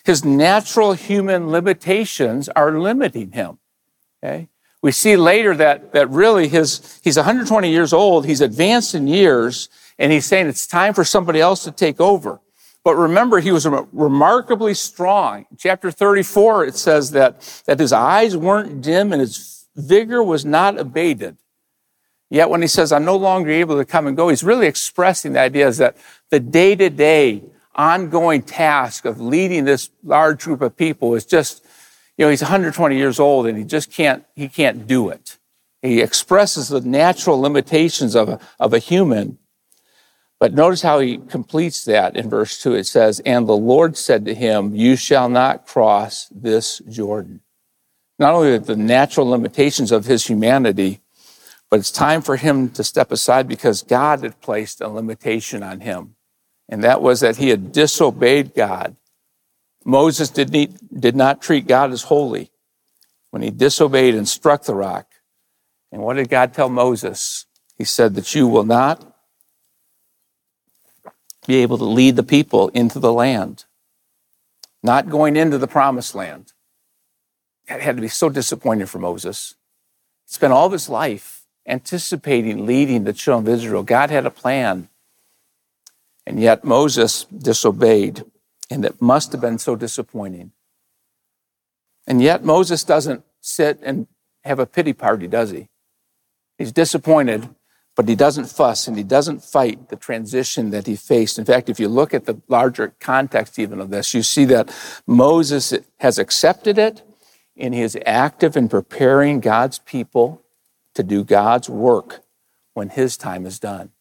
his 0.03 0.23
natural 0.23 0.93
human 0.93 1.49
limitations 1.49 2.49
are 2.49 2.79
limiting 2.79 3.31
him. 3.31 3.59
Okay? 4.23 4.49
We 4.81 4.91
see 4.91 5.15
later 5.15 5.55
that, 5.55 5.93
that 5.93 6.09
really 6.09 6.47
his, 6.47 6.99
he's 7.03 7.17
120 7.17 7.69
years 7.69 7.93
old, 7.93 8.25
he's 8.25 8.41
advanced 8.41 8.95
in 8.95 9.07
years, 9.07 9.69
and 10.01 10.12
he's 10.12 10.25
saying 10.25 10.48
it's 10.48 10.65
time 10.65 10.96
for 10.96 11.05
somebody 11.05 11.39
else 11.39 11.63
to 11.63 11.72
take 11.72 12.01
over. 12.01 12.41
But 12.84 12.96
remember, 12.96 13.39
he 13.39 13.51
was 13.51 13.67
remarkably 13.67 14.74
strong. 14.74 15.46
Chapter 15.60 15.91
34, 15.91 16.65
it 16.65 16.75
says 16.75 17.12
that, 17.12 17.63
that 17.67 17.79
his 17.79 17.93
eyes 17.93 18.36
weren't 18.36 18.81
dim 18.81 19.13
and 19.13 19.22
his 19.22 19.67
vigor 19.75 20.24
was 20.24 20.43
not 20.43 20.79
abated. 20.79 21.38
Yet 22.31 22.50
when 22.50 22.63
he 22.63 22.67
says, 22.67 22.91
I'm 22.91 23.05
no 23.05 23.15
longer 23.15 23.51
able 23.51 23.77
to 23.77 23.86
come 23.86 24.08
and 24.08 24.17
go, 24.17 24.29
he's 24.29 24.43
really 24.43 24.65
expressing 24.65 25.34
the 25.34 25.39
idea 25.39 25.67
is 25.67 25.77
that 25.77 25.98
the 26.31 26.39
day 26.39 26.75
to 26.75 26.89
day 26.89 27.43
ongoing 27.75 28.41
task 28.41 29.05
of 29.05 29.22
leading 29.22 29.65
this 29.65 29.91
large 30.03 30.43
group 30.43 30.62
of 30.62 30.75
people 30.75 31.13
is 31.13 31.25
just, 31.25 31.63
you 32.17 32.25
know, 32.25 32.31
he's 32.31 32.41
120 32.41 32.98
years 32.98 33.20
old 33.20 33.46
and 33.46 33.55
he 33.55 33.63
just 33.63 33.91
can't, 33.91 34.25
he 34.36 34.50
can't 34.50 34.88
do 34.88 35.10
it. 35.10 35.38
He 35.84 36.01
expresses 36.01 36.70
the 36.70 36.81
natural 36.81 37.39
limitations 37.39 38.15
of 38.15 38.29
a, 38.29 38.39
of 38.60 38.74
a 38.74 38.79
human. 38.79 39.38
But 40.41 40.55
notice 40.55 40.81
how 40.81 40.98
he 40.98 41.19
completes 41.19 41.86
that 41.86 42.17
in 42.17 42.27
verse 42.27 42.60
2. 42.63 42.74
It 42.74 42.88
says, 42.88 43.19
And 43.27 43.48
the 43.48 43.55
Lord 43.55 43.95
said 43.95 44.25
to 44.25 44.33
him, 44.33 44.74
You 44.74 44.95
shall 44.95 45.29
not 45.29 45.67
cross 45.67 46.27
this 46.31 46.79
Jordan. 46.89 47.41
Not 48.17 48.33
only 48.33 48.57
the 48.57 48.75
natural 48.75 49.27
limitations 49.27 49.91
of 49.91 50.05
his 50.05 50.25
humanity, 50.25 51.01
but 51.69 51.79
it's 51.79 51.91
time 51.91 52.24
for 52.24 52.38
him 52.38 52.71
to 52.71 52.83
step 52.83 53.12
aside 53.12 53.48
because 53.48 53.83
God 53.83 54.24
had 54.24 54.41
placed 54.41 54.81
a 54.81 54.88
limitation 54.88 55.62
on 55.62 55.81
him. 55.81 56.15
And 56.67 56.83
that 56.83 57.03
was 57.03 57.19
that 57.19 57.38
he 57.38 57.50
had 57.50 57.71
disobeyed 57.71 58.55
God. 58.55 58.95
Moses 59.86 60.29
did, 60.29 60.50
need, 60.50 60.75
did 60.91 61.15
not 61.15 61.43
treat 61.43 61.67
God 61.67 61.91
as 61.91 62.01
holy 62.01 62.50
when 63.29 63.43
he 63.43 63.51
disobeyed 63.51 64.15
and 64.15 64.27
struck 64.27 64.63
the 64.63 64.74
rock. 64.74 65.05
And 65.91 66.01
what 66.01 66.15
did 66.15 66.29
God 66.29 66.55
tell 66.55 66.69
Moses? 66.69 67.45
He 67.77 67.83
said 67.83 68.15
that 68.15 68.33
you 68.33 68.48
will 68.48 68.65
not 68.65 69.10
be 71.48 71.57
able 71.57 71.77
to 71.77 71.86
lead 71.86 72.15
the 72.15 72.24
people 72.24 72.69
into 72.69 73.00
the 73.00 73.13
land, 73.13 73.65
not 74.83 75.10
going 75.10 75.36
into 75.36 75.57
the 75.57 75.67
promised 75.67 76.15
land. 76.15 76.53
That 77.67 77.81
had 77.81 77.95
to 77.95 78.01
be 78.01 78.07
so 78.07 78.29
disappointing 78.29 78.88
for 78.88 79.00
Moses. 79.00 79.55
He 80.25 80.33
spent 80.33 80.53
all 80.53 80.65
of 80.65 80.71
his 80.71 80.89
life 80.89 81.45
anticipating 81.67 82.65
leading 82.65 83.03
the 83.03 83.13
children 83.13 83.53
of 83.53 83.60
Israel. 83.60 83.83
God 83.83 84.10
had 84.10 84.25
a 84.25 84.31
plan. 84.31 84.89
And 86.25 86.39
yet 86.39 86.63
Moses 86.63 87.25
disobeyed, 87.25 88.24
and 88.69 88.86
it 88.86 89.01
must 89.01 89.31
have 89.31 89.41
been 89.41 89.57
so 89.57 89.75
disappointing. 89.75 90.51
And 92.07 92.21
yet 92.21 92.43
Moses 92.43 92.83
doesn't 92.83 93.24
sit 93.39 93.79
and 93.81 94.07
have 94.43 94.60
a 94.60 94.65
pity 94.65 94.93
party, 94.93 95.27
does 95.27 95.51
he? 95.51 95.69
He's 96.57 96.71
disappointed, 96.71 97.50
but 97.95 98.07
he 98.07 98.15
doesn't 98.15 98.45
fuss 98.45 98.88
and 98.88 98.98
he 98.98 99.03
doesn't 99.03 99.43
fight 99.43 99.89
the 99.89 99.95
transition 99.95 100.71
that 100.71 100.88
he 100.88 100.95
faced. 100.95 101.38
In 101.38 101.45
fact, 101.45 101.69
if 101.69 101.79
you 101.79 101.88
look 101.88 102.13
at 102.13 102.25
the 102.25 102.39
larger 102.48 102.93
context 103.00 103.60
even 103.60 103.79
of 103.79 103.89
this, 103.89 104.13
you 104.13 104.24
see 104.24 104.45
that 104.45 104.74
Moses 105.05 105.74
has 106.00 106.17
accepted 106.17 106.77
it 106.77 107.01
and 107.57 107.74
he 107.74 107.81
is 107.81 107.98
active 108.05 108.55
in 108.55 108.69
preparing 108.69 109.39
God's 109.39 109.79
people 109.79 110.41
to 110.93 111.03
do 111.03 111.24
God's 111.24 111.69
work 111.69 112.21
when 112.74 112.89
his 112.89 113.17
time 113.17 113.45
is 113.45 113.60
done. 113.60 113.91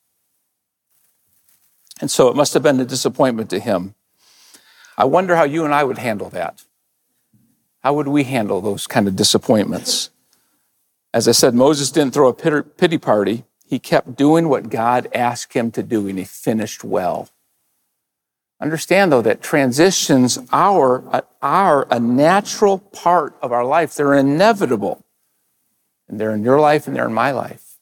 And 2.00 2.10
so 2.10 2.28
it 2.28 2.36
must 2.36 2.54
have 2.54 2.62
been 2.62 2.80
a 2.80 2.84
disappointment 2.84 3.50
to 3.50 3.60
him. 3.60 3.94
I 4.96 5.04
wonder 5.04 5.36
how 5.36 5.44
you 5.44 5.64
and 5.64 5.74
I 5.74 5.84
would 5.84 5.98
handle 5.98 6.30
that. 6.30 6.64
How 7.80 7.94
would 7.94 8.08
we 8.08 8.24
handle 8.24 8.60
those 8.60 8.86
kind 8.86 9.08
of 9.08 9.16
disappointments? 9.16 10.10
As 11.12 11.26
I 11.26 11.32
said, 11.32 11.54
Moses 11.54 11.90
didn't 11.90 12.14
throw 12.14 12.28
a 12.28 12.62
pity 12.62 12.98
party. 12.98 13.44
He 13.70 13.78
kept 13.78 14.16
doing 14.16 14.48
what 14.48 14.68
God 14.68 15.06
asked 15.14 15.52
him 15.52 15.70
to 15.70 15.82
do, 15.84 16.08
and 16.08 16.18
he 16.18 16.24
finished 16.24 16.82
well. 16.82 17.28
Understand, 18.60 19.12
though, 19.12 19.22
that 19.22 19.42
transitions 19.42 20.40
are, 20.50 21.24
are 21.40 21.86
a 21.88 22.00
natural 22.00 22.78
part 22.78 23.36
of 23.40 23.52
our 23.52 23.64
life. 23.64 23.94
They're 23.94 24.14
inevitable. 24.14 25.04
And 26.08 26.20
they're 26.20 26.34
in 26.34 26.42
your 26.42 26.58
life 26.58 26.88
and 26.88 26.96
they're 26.96 27.06
in 27.06 27.14
my 27.14 27.30
life. 27.30 27.78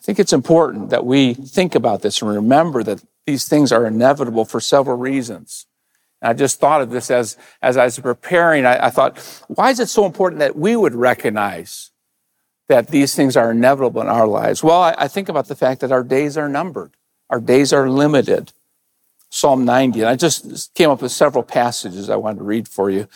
I 0.00 0.04
think 0.04 0.18
it's 0.18 0.34
important 0.34 0.90
that 0.90 1.06
we 1.06 1.32
think 1.32 1.74
about 1.74 2.02
this 2.02 2.20
and 2.20 2.30
remember 2.30 2.82
that 2.82 3.02
these 3.24 3.48
things 3.48 3.72
are 3.72 3.86
inevitable 3.86 4.44
for 4.44 4.60
several 4.60 4.98
reasons. 4.98 5.64
And 6.20 6.28
I 6.28 6.34
just 6.34 6.60
thought 6.60 6.82
of 6.82 6.90
this 6.90 7.10
as, 7.10 7.38
as 7.62 7.78
I 7.78 7.84
was 7.84 7.98
preparing. 7.98 8.66
I, 8.66 8.88
I 8.88 8.90
thought, 8.90 9.18
why 9.48 9.70
is 9.70 9.80
it 9.80 9.88
so 9.88 10.04
important 10.04 10.40
that 10.40 10.56
we 10.56 10.76
would 10.76 10.94
recognize 10.94 11.90
that 12.68 12.88
these 12.88 13.14
things 13.14 13.36
are 13.36 13.50
inevitable 13.50 14.00
in 14.00 14.08
our 14.08 14.26
lives? 14.26 14.62
Well, 14.62 14.80
I, 14.80 14.94
I 14.98 15.08
think 15.08 15.28
about 15.28 15.48
the 15.48 15.54
fact 15.54 15.80
that 15.80 15.92
our 15.92 16.04
days 16.04 16.36
are 16.36 16.48
numbered. 16.48 16.92
Our 17.30 17.40
days 17.40 17.72
are 17.72 17.88
limited. 17.90 18.52
Psalm 19.30 19.64
90. 19.64 20.00
And 20.00 20.08
I 20.08 20.16
just 20.16 20.74
came 20.74 20.90
up 20.90 21.02
with 21.02 21.12
several 21.12 21.42
passages 21.42 22.08
I 22.08 22.16
wanted 22.16 22.38
to 22.38 22.44
read 22.44 22.68
for 22.68 22.90
you. 22.90 23.08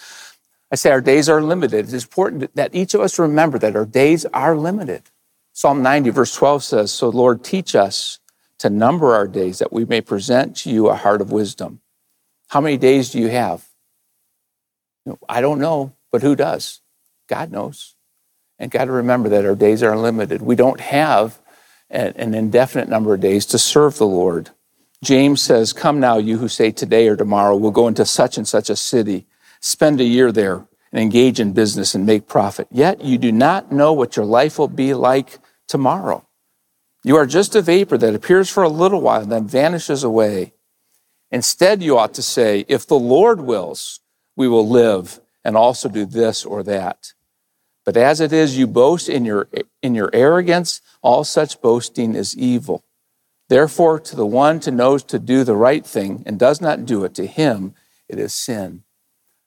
I 0.70 0.76
say 0.76 0.90
our 0.90 1.00
days 1.00 1.28
are 1.28 1.42
limited. 1.42 1.92
It's 1.92 2.04
important 2.04 2.54
that 2.54 2.74
each 2.74 2.94
of 2.94 3.00
us 3.00 3.18
remember 3.18 3.58
that 3.58 3.76
our 3.76 3.84
days 3.84 4.24
are 4.26 4.56
limited. 4.56 5.02
Psalm 5.52 5.82
90, 5.82 6.10
verse 6.10 6.34
12 6.34 6.64
says, 6.64 6.90
So 6.92 7.08
Lord, 7.10 7.44
teach 7.44 7.74
us 7.74 8.18
to 8.58 8.70
number 8.70 9.14
our 9.14 9.28
days 9.28 9.58
that 9.58 9.72
we 9.72 9.84
may 9.84 10.00
present 10.00 10.56
to 10.58 10.70
you 10.70 10.88
a 10.88 10.94
heart 10.94 11.20
of 11.20 11.30
wisdom. 11.30 11.80
How 12.48 12.60
many 12.60 12.78
days 12.78 13.10
do 13.10 13.18
you 13.18 13.28
have? 13.28 13.66
I 15.28 15.40
don't 15.40 15.58
know, 15.58 15.92
but 16.10 16.22
who 16.22 16.36
does? 16.36 16.80
God 17.28 17.50
knows. 17.50 17.91
And 18.62 18.70
got 18.70 18.84
to 18.84 18.92
remember 18.92 19.28
that 19.30 19.44
our 19.44 19.56
days 19.56 19.82
are 19.82 19.98
limited. 19.98 20.40
We 20.40 20.54
don't 20.54 20.80
have 20.80 21.40
an 21.90 22.32
indefinite 22.32 22.88
number 22.88 23.12
of 23.12 23.20
days 23.20 23.44
to 23.46 23.58
serve 23.58 23.98
the 23.98 24.06
Lord. 24.06 24.50
James 25.02 25.42
says, 25.42 25.72
Come 25.72 25.98
now, 25.98 26.18
you 26.18 26.38
who 26.38 26.46
say 26.46 26.70
today 26.70 27.08
or 27.08 27.16
tomorrow, 27.16 27.56
we'll 27.56 27.72
go 27.72 27.88
into 27.88 28.06
such 28.06 28.38
and 28.38 28.46
such 28.46 28.70
a 28.70 28.76
city 28.76 29.26
spend 29.58 30.00
a 30.00 30.04
year 30.04 30.30
there 30.30 30.64
and 30.92 31.00
engage 31.00 31.40
in 31.40 31.52
business 31.52 31.96
and 31.96 32.06
make 32.06 32.28
profit. 32.28 32.68
Yet 32.70 33.02
you 33.02 33.18
do 33.18 33.32
not 33.32 33.72
know 33.72 33.92
what 33.92 34.14
your 34.14 34.26
life 34.26 34.60
will 34.60 34.68
be 34.68 34.94
like 34.94 35.40
tomorrow. 35.66 36.24
You 37.02 37.16
are 37.16 37.26
just 37.26 37.56
a 37.56 37.62
vapor 37.62 37.98
that 37.98 38.14
appears 38.14 38.48
for 38.48 38.62
a 38.62 38.68
little 38.68 39.00
while 39.00 39.22
and 39.22 39.32
then 39.32 39.48
vanishes 39.48 40.04
away. 40.04 40.52
Instead, 41.32 41.82
you 41.82 41.98
ought 41.98 42.14
to 42.14 42.22
say, 42.22 42.64
if 42.68 42.86
the 42.86 42.98
Lord 42.98 43.40
wills, 43.40 43.98
we 44.36 44.46
will 44.46 44.68
live 44.68 45.18
and 45.42 45.56
also 45.56 45.88
do 45.88 46.06
this 46.06 46.44
or 46.44 46.62
that. 46.62 47.12
But 47.84 47.96
as 47.96 48.20
it 48.20 48.32
is, 48.32 48.56
you 48.56 48.66
boast 48.66 49.08
in 49.08 49.24
your, 49.24 49.48
in 49.82 49.94
your 49.94 50.10
arrogance. 50.12 50.80
All 51.02 51.24
such 51.24 51.60
boasting 51.60 52.14
is 52.14 52.36
evil. 52.36 52.84
Therefore, 53.48 53.98
to 54.00 54.16
the 54.16 54.26
one 54.26 54.60
who 54.60 54.70
knows 54.70 55.02
to 55.04 55.18
do 55.18 55.44
the 55.44 55.56
right 55.56 55.84
thing 55.84 56.22
and 56.24 56.38
does 56.38 56.60
not 56.60 56.86
do 56.86 57.04
it, 57.04 57.14
to 57.16 57.26
him 57.26 57.74
it 58.08 58.18
is 58.18 58.32
sin 58.32 58.84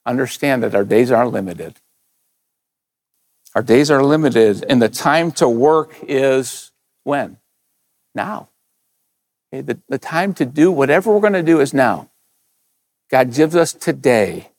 understand 0.06 0.63
that 0.63 0.75
our 0.75 0.86
days 0.86 1.12
are 1.12 1.27
limited. 1.27 1.80
Our 3.56 3.63
days 3.63 3.89
are 3.89 4.04
limited, 4.04 4.65
and 4.70 4.82
the 4.82 4.89
time 4.89 5.32
to 5.34 5.48
work 5.48 5.96
is 6.08 6.72
when? 7.04 7.38
Now. 8.13 8.50
Okay, 9.54 9.62
the, 9.62 9.80
the 9.88 9.98
time 9.98 10.34
to 10.36 10.46
do 10.46 10.72
whatever 10.72 11.12
we're 11.12 11.22
going 11.22 11.34
to 11.34 11.44
do 11.44 11.60
is 11.60 11.74
now. 11.74 12.10
God 13.10 13.34
gives 13.34 13.56
us 13.56 13.72
today. 13.72 14.51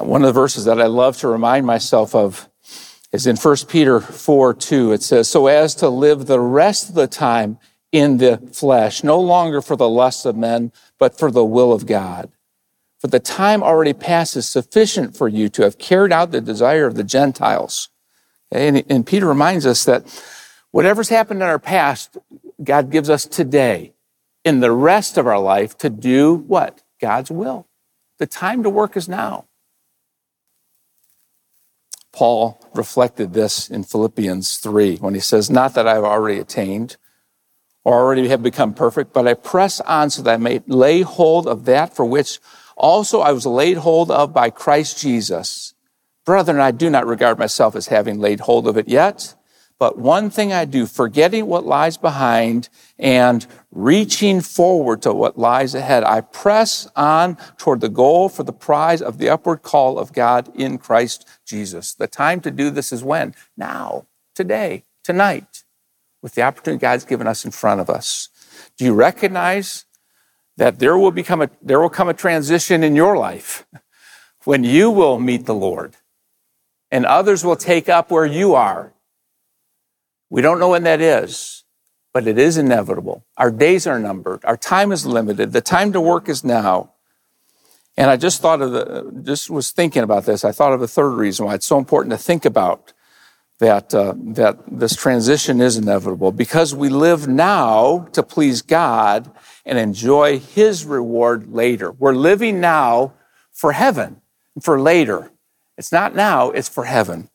One 0.00 0.22
of 0.22 0.26
the 0.26 0.40
verses 0.40 0.64
that 0.66 0.80
I 0.80 0.86
love 0.86 1.16
to 1.18 1.28
remind 1.28 1.66
myself 1.66 2.14
of 2.14 2.48
is 3.12 3.26
in 3.26 3.36
1 3.36 3.56
Peter 3.68 4.00
4 4.00 4.54
2. 4.54 4.92
It 4.92 5.02
says, 5.02 5.28
So 5.28 5.46
as 5.46 5.74
to 5.76 5.88
live 5.88 6.26
the 6.26 6.40
rest 6.40 6.88
of 6.88 6.94
the 6.94 7.06
time 7.06 7.58
in 7.90 8.18
the 8.18 8.38
flesh, 8.52 9.02
no 9.02 9.20
longer 9.20 9.60
for 9.60 9.76
the 9.76 9.88
lusts 9.88 10.24
of 10.24 10.36
men, 10.36 10.72
but 10.98 11.18
for 11.18 11.30
the 11.30 11.44
will 11.44 11.72
of 11.72 11.86
God. 11.86 12.30
For 13.00 13.06
the 13.06 13.20
time 13.20 13.62
already 13.62 13.92
past 13.92 14.36
is 14.36 14.48
sufficient 14.48 15.16
for 15.16 15.28
you 15.28 15.48
to 15.50 15.62
have 15.62 15.78
carried 15.78 16.12
out 16.12 16.32
the 16.32 16.40
desire 16.40 16.86
of 16.86 16.96
the 16.96 17.04
Gentiles. 17.04 17.88
And, 18.50 18.84
and 18.90 19.06
Peter 19.06 19.26
reminds 19.26 19.66
us 19.66 19.84
that 19.84 20.04
whatever's 20.70 21.08
happened 21.08 21.42
in 21.42 21.48
our 21.48 21.58
past, 21.58 22.18
God 22.62 22.90
gives 22.90 23.08
us 23.08 23.24
today 23.24 23.94
in 24.44 24.60
the 24.60 24.72
rest 24.72 25.16
of 25.16 25.26
our 25.26 25.38
life 25.38 25.76
to 25.78 25.90
do 25.90 26.34
what? 26.34 26.82
God's 27.00 27.30
will. 27.30 27.68
The 28.18 28.26
time 28.26 28.62
to 28.64 28.70
work 28.70 28.96
is 28.96 29.08
now. 29.08 29.47
Paul 32.12 32.60
reflected 32.74 33.32
this 33.32 33.68
in 33.68 33.84
Philippians 33.84 34.58
3 34.58 34.96
when 34.96 35.14
he 35.14 35.20
says, 35.20 35.50
Not 35.50 35.74
that 35.74 35.86
I've 35.86 36.04
already 36.04 36.40
attained 36.40 36.96
or 37.84 37.94
already 37.94 38.28
have 38.28 38.42
become 38.42 38.74
perfect, 38.74 39.12
but 39.12 39.28
I 39.28 39.34
press 39.34 39.80
on 39.80 40.10
so 40.10 40.22
that 40.22 40.34
I 40.34 40.36
may 40.36 40.62
lay 40.66 41.02
hold 41.02 41.46
of 41.46 41.64
that 41.66 41.94
for 41.94 42.04
which 42.04 42.40
also, 42.78 43.20
I 43.20 43.32
was 43.32 43.44
laid 43.44 43.78
hold 43.78 44.08
of 44.08 44.32
by 44.32 44.50
Christ 44.50 45.00
Jesus. 45.00 45.74
Brethren, 46.24 46.60
I 46.60 46.70
do 46.70 46.88
not 46.88 47.06
regard 47.06 47.36
myself 47.36 47.74
as 47.74 47.88
having 47.88 48.20
laid 48.20 48.40
hold 48.40 48.68
of 48.68 48.78
it 48.78 48.88
yet, 48.88 49.34
But 49.78 49.96
one 49.96 50.28
thing 50.28 50.52
I 50.52 50.64
do, 50.64 50.86
forgetting 50.86 51.46
what 51.46 51.64
lies 51.64 51.96
behind 51.96 52.68
and 52.98 53.46
reaching 53.70 54.40
forward 54.40 55.02
to 55.02 55.12
what 55.12 55.38
lies 55.38 55.74
ahead, 55.74 56.02
I 56.02 56.20
press 56.20 56.88
on 56.96 57.36
toward 57.56 57.80
the 57.80 57.88
goal 57.88 58.28
for 58.28 58.42
the 58.42 58.52
prize 58.52 59.00
of 59.00 59.18
the 59.18 59.28
upward 59.28 59.62
call 59.62 59.98
of 59.98 60.12
God 60.12 60.50
in 60.56 60.78
Christ 60.78 61.28
Jesus. 61.46 61.94
The 61.94 62.08
time 62.08 62.40
to 62.40 62.50
do 62.50 62.70
this 62.70 62.92
is 62.92 63.04
when? 63.04 63.36
Now, 63.56 64.06
today, 64.34 64.82
tonight, 65.04 65.62
with 66.22 66.34
the 66.34 66.42
opportunity 66.42 66.80
God's 66.80 67.04
given 67.04 67.28
us 67.28 67.44
in 67.44 67.52
front 67.52 67.80
of 67.80 67.88
us. 67.88 68.30
Do 68.76 68.84
you 68.84 68.94
recognize 68.94 69.84
that 70.56 70.80
there 70.80 70.98
will 70.98 71.12
become 71.12 71.40
a, 71.40 71.50
there 71.62 71.80
will 71.80 71.88
come 71.88 72.08
a 72.08 72.14
transition 72.14 72.82
in 72.82 72.96
your 72.96 73.16
life 73.16 73.64
when 74.44 74.64
you 74.64 74.90
will 74.90 75.20
meet 75.20 75.46
the 75.46 75.54
Lord 75.54 75.94
and 76.90 77.06
others 77.06 77.44
will 77.44 77.54
take 77.54 77.88
up 77.88 78.10
where 78.10 78.26
you 78.26 78.56
are? 78.56 78.92
We 80.30 80.42
don't 80.42 80.58
know 80.58 80.68
when 80.68 80.82
that 80.84 81.00
is, 81.00 81.64
but 82.12 82.26
it 82.26 82.38
is 82.38 82.56
inevitable. 82.56 83.24
Our 83.36 83.50
days 83.50 83.86
are 83.86 83.98
numbered. 83.98 84.44
Our 84.44 84.56
time 84.56 84.92
is 84.92 85.06
limited. 85.06 85.52
The 85.52 85.60
time 85.60 85.92
to 85.92 86.00
work 86.00 86.28
is 86.28 86.44
now. 86.44 86.92
And 87.96 88.10
I 88.10 88.16
just 88.16 88.40
thought 88.40 88.62
of 88.62 88.72
the, 88.72 89.22
just 89.24 89.50
was 89.50 89.72
thinking 89.72 90.02
about 90.02 90.24
this. 90.24 90.44
I 90.44 90.52
thought 90.52 90.72
of 90.72 90.82
a 90.82 90.88
third 90.88 91.10
reason 91.10 91.46
why 91.46 91.54
it's 91.54 91.66
so 91.66 91.78
important 91.78 92.12
to 92.12 92.18
think 92.18 92.44
about 92.44 92.92
that, 93.58 93.92
uh, 93.92 94.14
that 94.16 94.58
this 94.68 94.94
transition 94.94 95.60
is 95.60 95.76
inevitable 95.76 96.30
because 96.30 96.74
we 96.74 96.88
live 96.88 97.26
now 97.26 98.06
to 98.12 98.22
please 98.22 98.62
God 98.62 99.30
and 99.66 99.78
enjoy 99.78 100.38
His 100.38 100.84
reward 100.84 101.52
later. 101.52 101.90
We're 101.90 102.14
living 102.14 102.60
now 102.60 103.14
for 103.52 103.72
heaven, 103.72 104.20
for 104.62 104.80
later. 104.80 105.32
It's 105.76 105.90
not 105.90 106.14
now, 106.14 106.50
it's 106.50 106.68
for 106.68 106.84
heaven. 106.84 107.30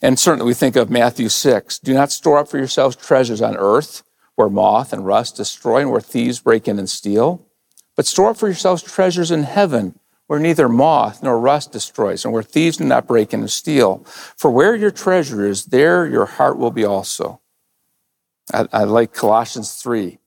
And 0.00 0.18
certainly 0.18 0.46
we 0.46 0.54
think 0.54 0.76
of 0.76 0.90
Matthew 0.90 1.28
6. 1.28 1.80
Do 1.80 1.92
not 1.92 2.12
store 2.12 2.38
up 2.38 2.48
for 2.48 2.58
yourselves 2.58 2.96
treasures 2.96 3.42
on 3.42 3.56
earth 3.56 4.02
where 4.36 4.48
moth 4.48 4.92
and 4.92 5.04
rust 5.04 5.36
destroy 5.36 5.80
and 5.80 5.90
where 5.90 6.00
thieves 6.00 6.38
break 6.38 6.68
in 6.68 6.78
and 6.78 6.88
steal, 6.88 7.44
but 7.96 8.06
store 8.06 8.30
up 8.30 8.36
for 8.36 8.46
yourselves 8.46 8.82
treasures 8.82 9.32
in 9.32 9.42
heaven 9.42 9.98
where 10.28 10.38
neither 10.38 10.68
moth 10.68 11.22
nor 11.22 11.40
rust 11.40 11.72
destroys 11.72 12.24
and 12.24 12.32
where 12.32 12.42
thieves 12.42 12.76
do 12.76 12.84
not 12.84 13.08
break 13.08 13.34
in 13.34 13.40
and 13.40 13.50
steal. 13.50 14.04
For 14.36 14.50
where 14.50 14.76
your 14.76 14.92
treasure 14.92 15.44
is, 15.44 15.64
there 15.64 16.06
your 16.06 16.26
heart 16.26 16.58
will 16.58 16.70
be 16.70 16.84
also. 16.84 17.40
I, 18.52 18.68
I 18.72 18.84
like 18.84 19.12
Colossians 19.12 19.74
3. 19.74 20.06
It 20.06 20.20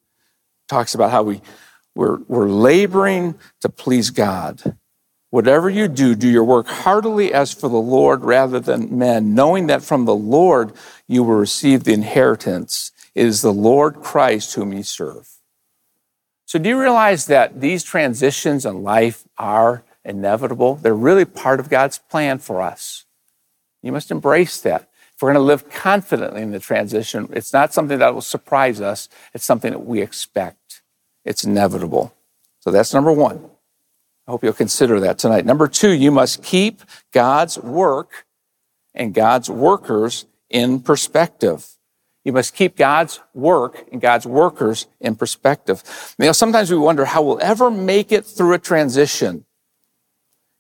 talks 0.68 0.94
about 0.94 1.12
how 1.12 1.24
we, 1.24 1.42
we're, 1.96 2.18
we're 2.28 2.50
laboring 2.50 3.40
to 3.62 3.70
please 3.70 4.10
God. 4.10 4.76
Whatever 5.32 5.70
you 5.70 5.88
do, 5.88 6.14
do 6.14 6.30
your 6.30 6.44
work 6.44 6.68
heartily 6.68 7.34
as 7.34 7.54
for 7.54 7.70
the 7.70 7.78
Lord 7.78 8.26
rather 8.26 8.60
than 8.60 8.98
men, 8.98 9.34
knowing 9.34 9.68
that 9.68 9.82
from 9.82 10.04
the 10.04 10.16
Lord 10.16 10.74
you 11.08 11.24
will 11.24 11.36
receive 11.36 11.86
the 11.86 11.94
inheritance. 11.94 12.92
It 13.16 13.26
is 13.26 13.42
the 13.42 13.54
Lord 13.54 14.02
Christ 14.02 14.54
whom 14.54 14.74
you 14.74 14.84
serve. 14.84 15.30
So, 16.46 16.60
do 16.60 16.68
you 16.68 16.78
realize 16.78 17.28
that 17.28 17.62
these 17.62 17.82
transitions 17.82 18.66
in 18.66 18.84
life 18.84 19.24
are 19.38 19.86
inevitable? 20.04 20.76
They're 20.76 20.94
really 20.94 21.24
part 21.24 21.62
of 21.62 21.70
God's 21.70 21.98
plan 21.98 22.40
for 22.40 22.62
us. 22.62 23.06
You 23.82 23.94
must 23.94 24.12
embrace 24.12 24.60
that. 24.62 24.90
If 25.16 25.22
we're 25.22 25.32
going 25.32 25.42
to 25.42 25.48
live 25.48 25.70
confidently 25.70 26.42
in 26.42 26.52
the 26.52 26.60
transition, 26.60 27.30
it's 27.32 27.54
not 27.54 27.74
something 27.74 28.00
that 28.00 28.14
will 28.14 28.20
surprise 28.20 28.82
us, 28.82 29.08
it's 29.34 29.46
something 29.46 29.72
that 29.72 29.86
we 29.86 30.02
expect. 30.02 30.82
It's 31.24 31.46
inevitable. 31.46 32.14
So, 32.60 32.70
that's 32.70 32.94
number 32.94 33.14
one. 33.14 33.51
I 34.28 34.32
hope 34.32 34.44
you'll 34.44 34.54
consider 34.54 35.00
that 35.02 35.18
tonight. 35.18 35.46
Number 35.46 35.68
two, 35.68 35.92
you 35.92 36.12
must 36.12 36.44
keep 36.44 36.82
God's 37.12 37.58
work 37.58 38.26
and 38.94 39.14
God's 39.14 39.50
workers 39.50 40.26
in 40.50 40.82
perspective. 40.82 41.68
You 42.24 42.34
must 42.34 42.54
keep 42.54 42.76
God's 42.76 43.20
work 43.34 43.88
and 43.92 44.00
God's 44.00 44.28
workers 44.28 44.88
in 45.00 45.16
perspective. 45.16 45.84
You 46.20 46.26
know, 46.28 46.32
sometimes 46.34 46.70
we 46.70 46.78
wonder 46.78 47.06
how 47.06 47.24
we'll 47.24 47.42
ever 47.42 47.72
make 47.72 48.12
it 48.12 48.26
through 48.26 48.54
a 48.54 48.60
transition. 48.60 49.46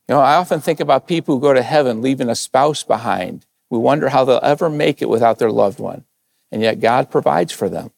You 0.07 0.15
know, 0.15 0.21
I 0.21 0.35
often 0.35 0.59
think 0.59 0.79
about 0.79 1.07
people 1.07 1.35
who 1.35 1.41
go 1.41 1.53
to 1.53 1.61
heaven 1.61 2.01
leaving 2.01 2.29
a 2.29 2.35
spouse 2.35 2.83
behind. 2.83 3.45
We 3.69 3.77
wonder 3.77 4.09
how 4.09 4.25
they'll 4.25 4.39
ever 4.41 4.69
make 4.69 5.01
it 5.01 5.09
without 5.09 5.37
their 5.37 5.51
loved 5.51 5.79
one. 5.79 6.05
And 6.51 6.61
yet 6.61 6.79
God 6.79 7.11
provides 7.11 7.53
for 7.53 7.69
them. 7.69 7.91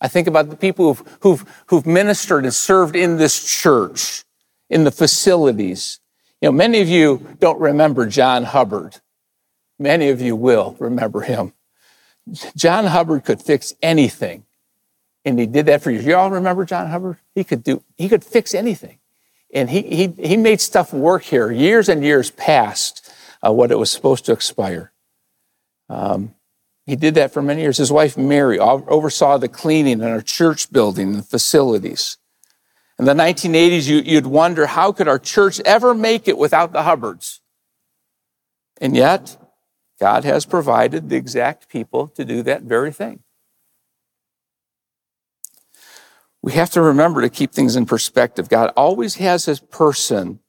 I 0.00 0.08
think 0.08 0.26
about 0.26 0.50
the 0.50 0.56
people 0.56 0.92
who've, 0.92 1.18
who've, 1.20 1.62
who've 1.66 1.86
ministered 1.86 2.44
and 2.44 2.52
served 2.52 2.96
in 2.96 3.16
this 3.16 3.42
church 3.42 4.23
in 4.68 4.84
the 4.84 4.90
facilities. 4.90 6.00
You 6.40 6.48
know, 6.48 6.52
many 6.52 6.80
of 6.80 6.88
you 6.88 7.36
don't 7.38 7.60
remember 7.60 8.06
John 8.06 8.44
Hubbard. 8.44 9.00
Many 9.78 10.08
of 10.08 10.20
you 10.20 10.36
will 10.36 10.76
remember 10.78 11.22
him. 11.22 11.52
John 12.56 12.86
Hubbard 12.86 13.24
could 13.24 13.42
fix 13.42 13.74
anything. 13.82 14.44
And 15.24 15.38
he 15.38 15.46
did 15.46 15.66
that 15.66 15.82
for 15.82 15.90
years. 15.90 16.04
You 16.04 16.16
all 16.16 16.30
remember 16.30 16.64
John 16.64 16.90
Hubbard? 16.90 17.18
He 17.34 17.44
could 17.44 17.62
do, 17.62 17.82
he 17.96 18.08
could 18.08 18.24
fix 18.24 18.54
anything. 18.54 18.98
And 19.52 19.70
he, 19.70 19.82
he, 19.82 20.08
he 20.08 20.36
made 20.36 20.60
stuff 20.60 20.92
work 20.92 21.22
here 21.22 21.50
years 21.50 21.88
and 21.88 22.02
years 22.02 22.30
past 22.30 23.10
uh, 23.46 23.52
what 23.52 23.70
it 23.70 23.78
was 23.78 23.90
supposed 23.90 24.26
to 24.26 24.32
expire. 24.32 24.92
Um, 25.88 26.34
he 26.86 26.96
did 26.96 27.14
that 27.14 27.32
for 27.32 27.40
many 27.40 27.62
years. 27.62 27.78
His 27.78 27.92
wife 27.92 28.16
Mary 28.16 28.58
oversaw 28.58 29.38
the 29.38 29.48
cleaning 29.48 30.00
in 30.00 30.08
our 30.08 30.20
church 30.20 30.70
building 30.70 31.14
and 31.14 31.26
facilities. 31.26 32.18
In 32.98 33.06
the 33.06 33.14
1980s, 33.14 33.88
you, 33.88 34.14
would 34.14 34.26
wonder 34.26 34.66
how 34.66 34.92
could 34.92 35.08
our 35.08 35.18
church 35.18 35.60
ever 35.60 35.94
make 35.94 36.28
it 36.28 36.38
without 36.38 36.72
the 36.72 36.84
Hubbards? 36.84 37.40
And 38.80 38.96
yet, 38.96 39.36
God 39.98 40.24
has 40.24 40.46
provided 40.46 41.08
the 41.08 41.16
exact 41.16 41.68
people 41.68 42.08
to 42.08 42.24
do 42.24 42.42
that 42.42 42.62
very 42.62 42.92
thing. 42.92 43.20
We 46.42 46.52
have 46.52 46.70
to 46.70 46.82
remember 46.82 47.22
to 47.22 47.30
keep 47.30 47.52
things 47.52 47.74
in 47.74 47.86
perspective. 47.86 48.48
God 48.48 48.70
always 48.76 49.14
has 49.16 49.46
his 49.46 49.60
person 49.60 50.40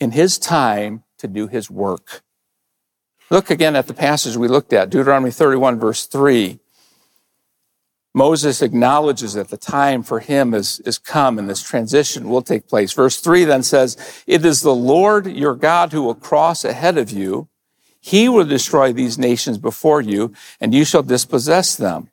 in 0.00 0.12
his 0.12 0.38
time 0.38 1.04
to 1.18 1.28
do 1.28 1.46
his 1.48 1.70
work. 1.70 2.22
Look 3.30 3.50
again 3.50 3.76
at 3.76 3.86
the 3.86 3.94
passage 3.94 4.36
we 4.36 4.48
looked 4.48 4.72
at, 4.72 4.90
Deuteronomy 4.90 5.30
31, 5.30 5.78
verse 5.78 6.06
3. 6.06 6.60
Moses 8.16 8.62
acknowledges 8.62 9.34
that 9.34 9.48
the 9.48 9.56
time 9.56 10.04
for 10.04 10.20
him 10.20 10.54
is, 10.54 10.78
is 10.80 10.98
come 10.98 11.36
and 11.36 11.50
this 11.50 11.62
transition 11.62 12.28
will 12.28 12.42
take 12.42 12.68
place. 12.68 12.92
Verse 12.92 13.20
three 13.20 13.44
then 13.44 13.64
says, 13.64 14.22
it 14.26 14.46
is 14.46 14.60
the 14.60 14.74
Lord 14.74 15.26
your 15.26 15.56
God 15.56 15.92
who 15.92 16.02
will 16.02 16.14
cross 16.14 16.64
ahead 16.64 16.96
of 16.96 17.10
you. 17.10 17.48
He 18.00 18.28
will 18.28 18.44
destroy 18.44 18.92
these 18.92 19.18
nations 19.18 19.58
before 19.58 20.00
you 20.00 20.32
and 20.60 20.72
you 20.72 20.84
shall 20.84 21.02
dispossess 21.02 21.74
them. 21.74 22.10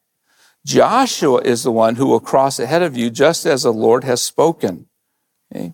Joshua 0.65 1.41
is 1.41 1.63
the 1.63 1.71
one 1.71 1.95
who 1.95 2.07
will 2.07 2.19
cross 2.19 2.59
ahead 2.59 2.81
of 2.81 2.97
you 2.97 3.11
just 3.11 3.45
as 3.45 3.63
the 3.63 3.73
Lord 3.73 4.03
has 4.03 4.21
spoken. 4.21 4.87
Okay? 5.53 5.73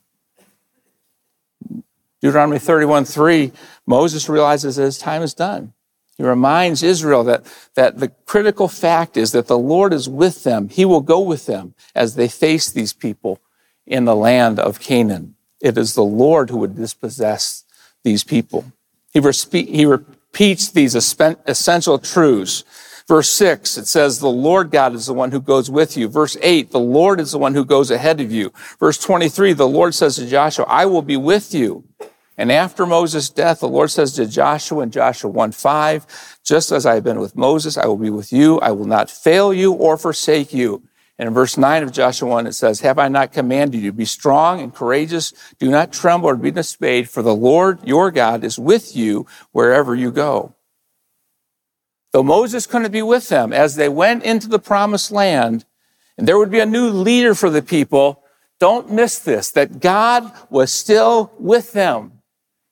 Deuteronomy 2.22 2.60
31, 2.60 3.06
3, 3.06 3.52
Moses 3.86 4.28
realizes 4.28 4.76
that 4.76 4.84
his 4.84 4.98
time 4.98 5.22
is 5.22 5.34
done. 5.34 5.74
He 6.18 6.24
reminds 6.24 6.82
Israel 6.82 7.24
that, 7.26 7.44
that 7.76 8.00
the 8.00 8.10
critical 8.26 8.68
fact 8.68 9.18
is 9.18 9.32
that 9.34 9.48
the 9.48 9.58
Lord 9.58 9.94
is 9.94 10.10
with 10.10 10.44
them. 10.44 10.70
He 10.70 10.84
will 10.84 11.02
go 11.02 11.20
with 11.20 11.46
them 11.46 11.76
as 11.94 12.16
they 12.16 12.28
face 12.28 12.72
these 12.72 12.94
people 12.94 13.40
in 13.86 14.06
the 14.06 14.16
land 14.16 14.60
of 14.60 14.80
Canaan. 14.80 15.36
It 15.62 15.78
is 15.78 15.94
the 15.94 16.04
Lord 16.04 16.50
who 16.50 16.58
would 16.58 16.76
dispossess 16.76 17.64
these 18.04 18.24
people. 18.24 18.66
He, 19.14 19.20
respe- 19.20 19.68
he 19.68 19.86
repeats 19.86 20.70
these 20.70 20.96
essential 20.96 22.00
truths. 22.00 22.64
Verse 23.08 23.30
6, 23.30 23.78
it 23.78 23.88
says, 23.88 24.20
The 24.20 24.28
Lord 24.28 24.70
God 24.70 24.94
is 24.94 25.06
the 25.06 25.14
one 25.14 25.32
who 25.32 25.40
goes 25.40 25.72
with 25.72 25.96
you. 25.96 26.10
Verse 26.10 26.36
8, 26.42 26.72
the 26.72 26.80
Lord 26.80 27.20
is 27.20 27.32
the 27.32 27.38
one 27.38 27.54
who 27.54 27.64
goes 27.64 27.90
ahead 27.90 28.20
of 28.20 28.32
you. 28.32 28.52
Verse 28.80 28.98
23, 28.98 29.54
the 29.54 29.68
Lord 29.68 29.96
says 29.96 30.18
to 30.18 30.28
Joshua, 30.28 30.66
I 30.68 30.86
will 30.86 31.02
be 31.02 31.16
with 31.16 31.54
you. 31.54 31.86
And 32.38 32.52
after 32.52 32.86
Moses' 32.86 33.30
death, 33.30 33.62
the 33.62 33.68
Lord 33.68 33.90
says 33.90 34.14
to 34.14 34.28
Joshua 34.28 34.84
in 34.84 34.92
Joshua 34.92 35.30
1 35.32 35.52
5, 35.52 36.40
just 36.44 36.72
as 36.72 36.86
I 36.86 36.96
have 36.96 37.04
been 37.04 37.20
with 37.20 37.36
Moses, 37.36 37.78
I 37.78 37.88
will 37.88 37.98
be 37.98 38.12
with 38.12 38.32
you. 38.32 38.60
I 38.60 38.72
will 38.72 38.86
not 38.86 39.10
fail 39.10 39.52
you 39.54 39.74
or 39.74 39.98
forsake 39.98 40.54
you. 40.54 40.84
And 41.20 41.28
in 41.28 41.34
verse 41.34 41.58
9 41.58 41.82
of 41.82 41.92
Joshua 41.92 42.30
1, 42.30 42.46
it 42.46 42.54
says, 42.54 42.82
Have 42.82 43.00
I 43.00 43.08
not 43.08 43.34
commanded 43.34 43.82
you? 43.82 43.92
Be 43.92 44.06
strong 44.06 44.62
and 44.62 44.74
courageous. 44.74 45.34
Do 45.58 45.70
not 45.70 45.92
tremble 45.92 46.30
or 46.30 46.36
be 46.36 46.52
dismayed, 46.52 47.10
for 47.10 47.24
the 47.24 47.34
Lord 47.34 47.80
your 47.84 48.12
God 48.12 48.44
is 48.44 48.60
with 48.60 48.96
you 48.96 49.26
wherever 49.52 49.96
you 49.96 50.12
go. 50.12 50.54
Though 52.14 52.24
Moses 52.24 52.68
couldn't 52.68 52.92
be 52.92 53.02
with 53.02 53.30
them 53.30 53.52
as 53.52 53.76
they 53.76 53.90
went 53.90 54.24
into 54.24 54.48
the 54.48 54.60
promised 54.60 55.12
land, 55.12 55.66
and 56.18 56.28
there 56.28 56.38
would 56.38 56.52
be 56.52 56.60
a 56.60 56.66
new 56.68 56.90
leader 56.90 57.34
for 57.34 57.50
the 57.50 57.64
people, 57.64 58.24
don't 58.60 58.92
miss 58.92 59.18
this, 59.20 59.52
that 59.52 59.80
God 59.80 60.32
was 60.52 60.72
still 60.72 61.32
with 61.40 61.74
them. 61.74 62.17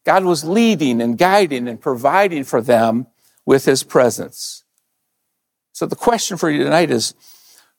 God 0.06 0.24
was 0.24 0.44
leading 0.44 1.02
and 1.02 1.18
guiding 1.18 1.68
and 1.68 1.82
providing 1.82 2.44
for 2.44 2.62
them 2.62 3.08
with 3.46 3.66
his 3.66 3.84
presence. 3.84 4.64
So 5.74 5.86
the 5.86 5.96
question 5.96 6.38
for 6.38 6.50
you 6.50 6.64
tonight 6.64 6.92
is, 6.92 7.16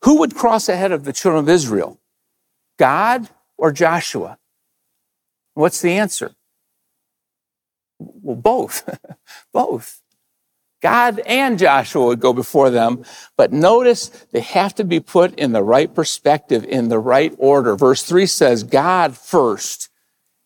who 0.02 0.18
would 0.18 0.34
cross 0.34 0.68
ahead 0.68 0.92
of 0.92 1.04
the 1.04 1.12
children 1.12 1.44
of 1.44 1.48
Israel? 1.48 1.98
God 2.78 3.30
or 3.56 3.72
Joshua? 3.72 4.38
What's 5.54 5.80
the 5.80 5.92
answer? 5.92 6.34
Well, 7.98 8.36
both. 8.36 8.88
both. 9.52 10.02
God 10.82 11.20
and 11.20 11.58
Joshua 11.58 12.06
would 12.06 12.20
go 12.20 12.32
before 12.32 12.68
them, 12.68 13.04
but 13.36 13.52
notice 13.52 14.08
they 14.32 14.40
have 14.40 14.74
to 14.74 14.84
be 14.84 15.00
put 15.00 15.34
in 15.38 15.52
the 15.52 15.62
right 15.62 15.92
perspective, 15.92 16.64
in 16.64 16.88
the 16.88 16.98
right 16.98 17.34
order. 17.38 17.74
Verse 17.76 18.02
3 18.02 18.26
says, 18.26 18.62
God 18.62 19.16
first, 19.16 19.88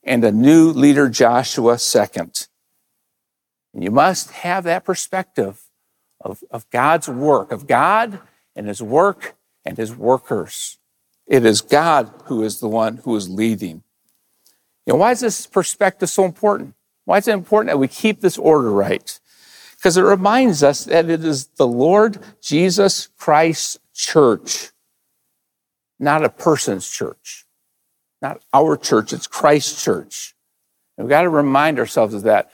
and 0.02 0.24
a 0.24 0.32
new 0.32 0.70
leader, 0.70 1.08
Joshua, 1.08 1.78
second. 1.78 2.48
And 3.74 3.84
you 3.84 3.90
must 3.90 4.30
have 4.30 4.64
that 4.64 4.84
perspective 4.84 5.62
of, 6.20 6.42
of 6.50 6.68
God's 6.70 7.08
work, 7.08 7.52
of 7.52 7.66
God 7.66 8.20
and 8.56 8.66
his 8.66 8.82
work 8.82 9.36
and 9.64 9.76
his 9.76 9.94
workers. 9.94 10.78
It 11.26 11.44
is 11.44 11.60
God 11.60 12.12
who 12.24 12.42
is 12.42 12.60
the 12.60 12.68
one 12.68 12.98
who 12.98 13.14
is 13.14 13.28
leading. 13.28 13.82
Know, 14.90 14.96
why 14.96 15.12
is 15.12 15.20
this 15.20 15.46
perspective 15.46 16.10
so 16.10 16.24
important? 16.24 16.74
Why 17.04 17.18
is 17.18 17.28
it 17.28 17.34
important 17.34 17.68
that 17.68 17.78
we 17.78 17.86
keep 17.86 18.20
this 18.20 18.36
order 18.36 18.72
right? 18.72 19.20
Because 19.76 19.96
it 19.96 20.02
reminds 20.02 20.62
us 20.62 20.84
that 20.84 21.08
it 21.08 21.24
is 21.24 21.46
the 21.56 21.66
Lord 21.66 22.18
Jesus 22.42 23.08
Christ's 23.16 23.78
church, 23.94 24.70
not 25.98 26.24
a 26.24 26.28
person's 26.28 26.90
church, 26.90 27.46
not 28.22 28.42
our 28.52 28.76
church, 28.76 29.12
it's 29.12 29.26
Christ's 29.26 29.82
church. 29.82 30.34
And 30.96 31.06
we've 31.06 31.10
got 31.10 31.22
to 31.22 31.28
remind 31.28 31.78
ourselves 31.78 32.14
of 32.14 32.22
that. 32.22 32.50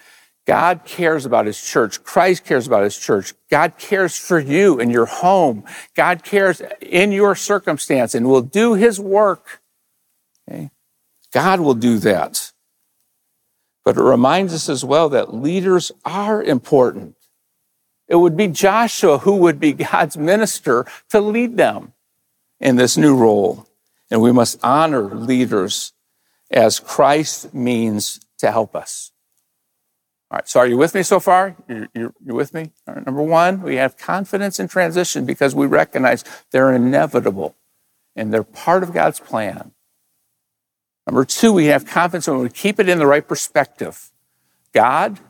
God 0.47 0.85
cares 0.85 1.27
about 1.27 1.47
his 1.47 1.61
church. 1.61 2.05
Christ 2.05 2.45
cares 2.45 2.69
about 2.69 2.85
his 2.85 2.97
church. 2.97 3.35
God 3.51 3.79
cares 3.79 4.17
for 4.17 4.39
you 4.39 4.79
in 4.79 4.91
your 4.91 5.07
home. 5.07 5.65
God 5.97 6.23
cares 6.23 6.63
in 6.81 7.11
your 7.11 7.35
circumstance 7.35 8.15
and 8.15 8.29
will 8.29 8.43
do 8.43 8.75
his 8.75 9.01
work. 9.01 9.61
Okay? 10.49 10.71
God 11.33 11.61
will 11.61 11.75
do 11.75 11.99
that. 11.99 12.53
But 13.85 13.97
it 13.97 14.03
reminds 14.03 14.55
us 14.55 14.69
as 14.69 14.85
well 14.85 15.09
that 15.09 15.35
leaders 15.35 15.91
are 16.05 16.43
important. 16.43 17.17
It 18.09 18.17
would 18.17 18.37
be 18.37 18.47
Joshua 18.47 19.19
who 19.19 19.37
would 19.37 19.59
be 19.59 19.73
God's 19.73 20.17
minister 20.17 20.87
to 21.11 21.21
lead 21.21 21.57
them 21.57 21.93
in 22.61 22.77
this 22.77 22.97
new 22.97 23.17
role. 23.17 23.67
And 24.11 24.21
we 24.21 24.33
must 24.33 24.59
honor 24.63 25.03
leaders 25.03 25.93
as 26.51 26.79
Christ 26.79 27.53
means 27.53 28.21
to 28.39 28.51
help 28.51 28.77
us. 28.77 29.13
All 30.31 30.37
right, 30.37 30.49
so 30.49 30.61
are 30.61 30.67
you 30.67 30.77
with 30.77 30.95
me 30.95 31.03
so 31.03 31.21
far? 31.21 31.57
You're, 31.69 31.89
you're, 31.95 32.15
you're 32.25 32.35
with 32.35 32.53
me? 32.53 32.73
number 32.87 33.23
one, 33.23 33.63
we 33.63 33.77
have 33.77 33.97
confidence 33.97 34.59
in 34.59 34.67
transition 34.67 35.25
because 35.25 35.55
we 35.55 35.67
recognize 35.67 36.25
they're 36.51 36.73
inevitable 36.73 37.55
and 38.17 38.33
they're 38.33 38.43
part 38.43 38.83
of 38.83 38.93
God's 38.93 39.21
plan. 39.21 39.73
Number 41.07 41.25
two, 41.25 41.53
we 41.53 41.67
have 41.67 41.87
confidence 41.87 42.27
when 42.27 42.41
we 42.41 42.49
keep 42.49 42.81
it 42.81 42.89
in 42.89 42.99
the 42.99 43.07
right 43.07 43.27
perspective. 43.27 44.11
God, 44.73 45.21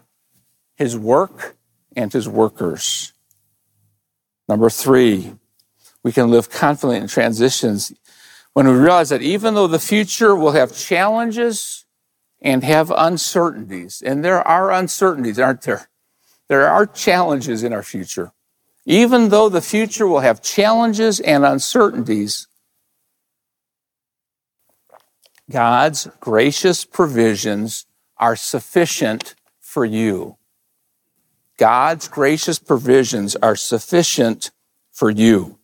His 0.76 0.96
work, 0.96 1.56
and 1.94 2.10
His 2.10 2.26
workers. 2.26 3.12
Number 4.48 4.70
three, 4.70 5.34
we 6.02 6.12
can 6.12 6.30
live 6.30 6.48
confidently 6.48 6.98
in 6.98 7.08
transitions 7.08 7.92
when 8.56 8.66
we 8.66 8.72
realize 8.72 9.10
that 9.10 9.20
even 9.20 9.52
though 9.54 9.66
the 9.66 9.78
future 9.78 10.34
will 10.34 10.52
have 10.52 10.74
challenges 10.74 11.84
and 12.40 12.64
have 12.64 12.90
uncertainties. 12.90 14.00
And 14.00 14.24
there 14.24 14.40
are 14.48 14.72
uncertainties, 14.72 15.38
aren't 15.38 15.60
there? 15.60 15.90
There 16.48 16.66
are 16.66 16.86
challenges 16.86 17.62
in 17.62 17.74
our 17.74 17.82
future. 17.82 18.32
Even 18.86 19.28
though 19.28 19.50
the 19.50 19.60
future 19.60 20.06
will 20.06 20.20
have 20.20 20.42
challenges 20.42 21.20
and 21.20 21.44
uncertainties, 21.44 22.46
God's 25.50 26.08
gracious 26.20 26.86
provisions 26.86 27.84
are 28.16 28.36
sufficient 28.36 29.34
for 29.60 29.84
you. 29.84 30.38
God's 31.58 32.08
gracious 32.08 32.58
provisions 32.58 33.36
are 33.36 33.54
sufficient 33.54 34.50
for 34.92 35.10
you. 35.10 35.58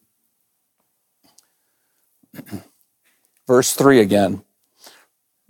Verse 3.46 3.74
3 3.74 4.00
again 4.00 4.42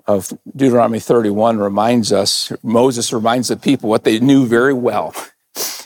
of 0.06 0.32
Deuteronomy 0.56 0.98
31 0.98 1.58
reminds 1.58 2.12
us, 2.12 2.52
Moses 2.62 3.12
reminds 3.12 3.48
the 3.48 3.56
people 3.56 3.88
what 3.88 4.04
they 4.04 4.18
knew 4.18 4.46
very 4.46 4.74
well. 4.74 5.14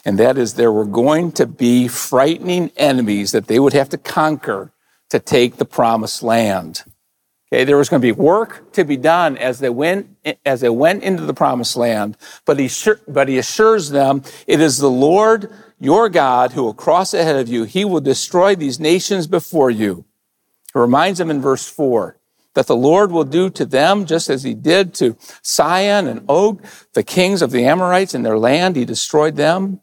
And 0.04 0.18
that 0.18 0.38
is 0.38 0.54
there 0.54 0.72
were 0.72 0.84
going 0.84 1.32
to 1.32 1.46
be 1.46 1.88
frightening 1.88 2.70
enemies 2.76 3.32
that 3.32 3.48
they 3.48 3.58
would 3.58 3.72
have 3.72 3.88
to 3.90 3.98
conquer 3.98 4.72
to 5.10 5.18
take 5.18 5.56
the 5.56 5.64
promised 5.64 6.22
land. 6.22 6.84
Okay, 7.52 7.64
there 7.64 7.76
was 7.76 7.88
going 7.88 8.00
to 8.00 8.06
be 8.06 8.12
work 8.12 8.72
to 8.72 8.84
be 8.84 8.96
done 8.96 9.36
as 9.36 9.60
they 9.60 9.70
went 9.70 10.16
as 10.44 10.60
they 10.60 10.68
went 10.68 11.04
into 11.04 11.24
the 11.24 11.34
promised 11.34 11.76
land, 11.76 12.16
but 12.44 12.58
he 12.58 12.68
but 13.06 13.28
he 13.28 13.38
assures 13.38 13.90
them 13.90 14.22
it 14.48 14.60
is 14.60 14.78
the 14.78 14.90
Lord 14.90 15.52
your 15.78 16.08
God 16.08 16.52
who 16.52 16.64
will 16.64 16.74
cross 16.74 17.14
ahead 17.14 17.36
of 17.36 17.48
you. 17.48 17.62
He 17.62 17.84
will 17.84 18.00
destroy 18.00 18.56
these 18.56 18.80
nations 18.80 19.28
before 19.28 19.70
you. 19.70 20.05
He 20.76 20.80
reminds 20.80 21.18
them 21.18 21.30
in 21.30 21.40
verse 21.40 21.66
4 21.66 22.18
that 22.52 22.66
the 22.66 22.76
Lord 22.76 23.10
will 23.10 23.24
do 23.24 23.48
to 23.48 23.64
them 23.64 24.04
just 24.04 24.28
as 24.28 24.42
he 24.42 24.52
did 24.52 24.92
to 24.94 25.16
Sihon 25.40 26.06
and 26.06 26.22
Og, 26.28 26.62
the 26.92 27.02
kings 27.02 27.40
of 27.40 27.50
the 27.50 27.64
Amorites 27.64 28.14
in 28.14 28.22
their 28.22 28.38
land. 28.38 28.76
He 28.76 28.84
destroyed 28.84 29.36
them. 29.36 29.80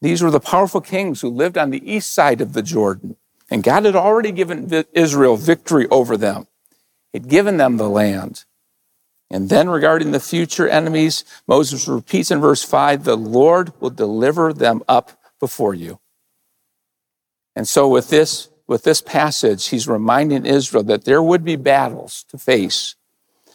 These 0.00 0.22
were 0.22 0.32
the 0.32 0.40
powerful 0.40 0.80
kings 0.80 1.20
who 1.20 1.28
lived 1.28 1.56
on 1.56 1.70
the 1.70 1.88
east 1.88 2.12
side 2.12 2.40
of 2.40 2.52
the 2.52 2.62
Jordan. 2.62 3.14
And 3.48 3.62
God 3.62 3.84
had 3.84 3.94
already 3.94 4.32
given 4.32 4.84
Israel 4.92 5.36
victory 5.36 5.86
over 5.88 6.16
them. 6.16 6.48
He'd 7.12 7.28
given 7.28 7.56
them 7.56 7.76
the 7.76 7.88
land. 7.88 8.44
And 9.30 9.48
then 9.48 9.68
regarding 9.68 10.10
the 10.10 10.18
future 10.18 10.68
enemies, 10.68 11.24
Moses 11.46 11.86
repeats 11.86 12.32
in 12.32 12.40
verse 12.40 12.64
5 12.64 13.04
the 13.04 13.16
Lord 13.16 13.72
will 13.80 13.90
deliver 13.90 14.52
them 14.52 14.82
up 14.88 15.12
before 15.38 15.74
you. 15.74 16.00
And 17.54 17.68
so 17.68 17.88
with 17.88 18.10
this 18.10 18.48
with 18.68 18.82
this 18.82 19.00
passage, 19.00 19.68
he's 19.68 19.88
reminding 19.88 20.44
Israel 20.44 20.82
that 20.84 21.04
there 21.04 21.22
would 21.22 21.44
be 21.44 21.56
battles 21.56 22.24
to 22.28 22.38
face 22.38 22.96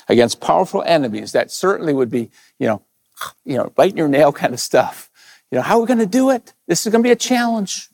against 0.07 0.41
powerful 0.41 0.83
enemies 0.85 1.31
that 1.31 1.51
certainly 1.51 1.93
would 1.93 2.09
be, 2.09 2.29
you 2.59 2.67
know, 2.67 2.81
you 3.45 3.57
know, 3.57 3.71
biting 3.75 3.97
your 3.97 4.07
nail 4.07 4.31
kind 4.31 4.53
of 4.53 4.59
stuff. 4.59 5.09
You 5.51 5.57
know, 5.57 5.61
how 5.61 5.77
are 5.77 5.81
we 5.81 5.87
going 5.87 5.99
to 5.99 6.05
do 6.05 6.29
it? 6.29 6.53
This 6.67 6.85
is 6.85 6.91
going 6.91 7.03
to 7.03 7.07
be 7.07 7.11
a 7.11 7.15
challenge. 7.15 7.89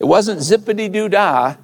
It 0.00 0.04
wasn't 0.04 0.40
zippity 0.40 0.90
doo 0.92 1.08
dah, 1.08 1.56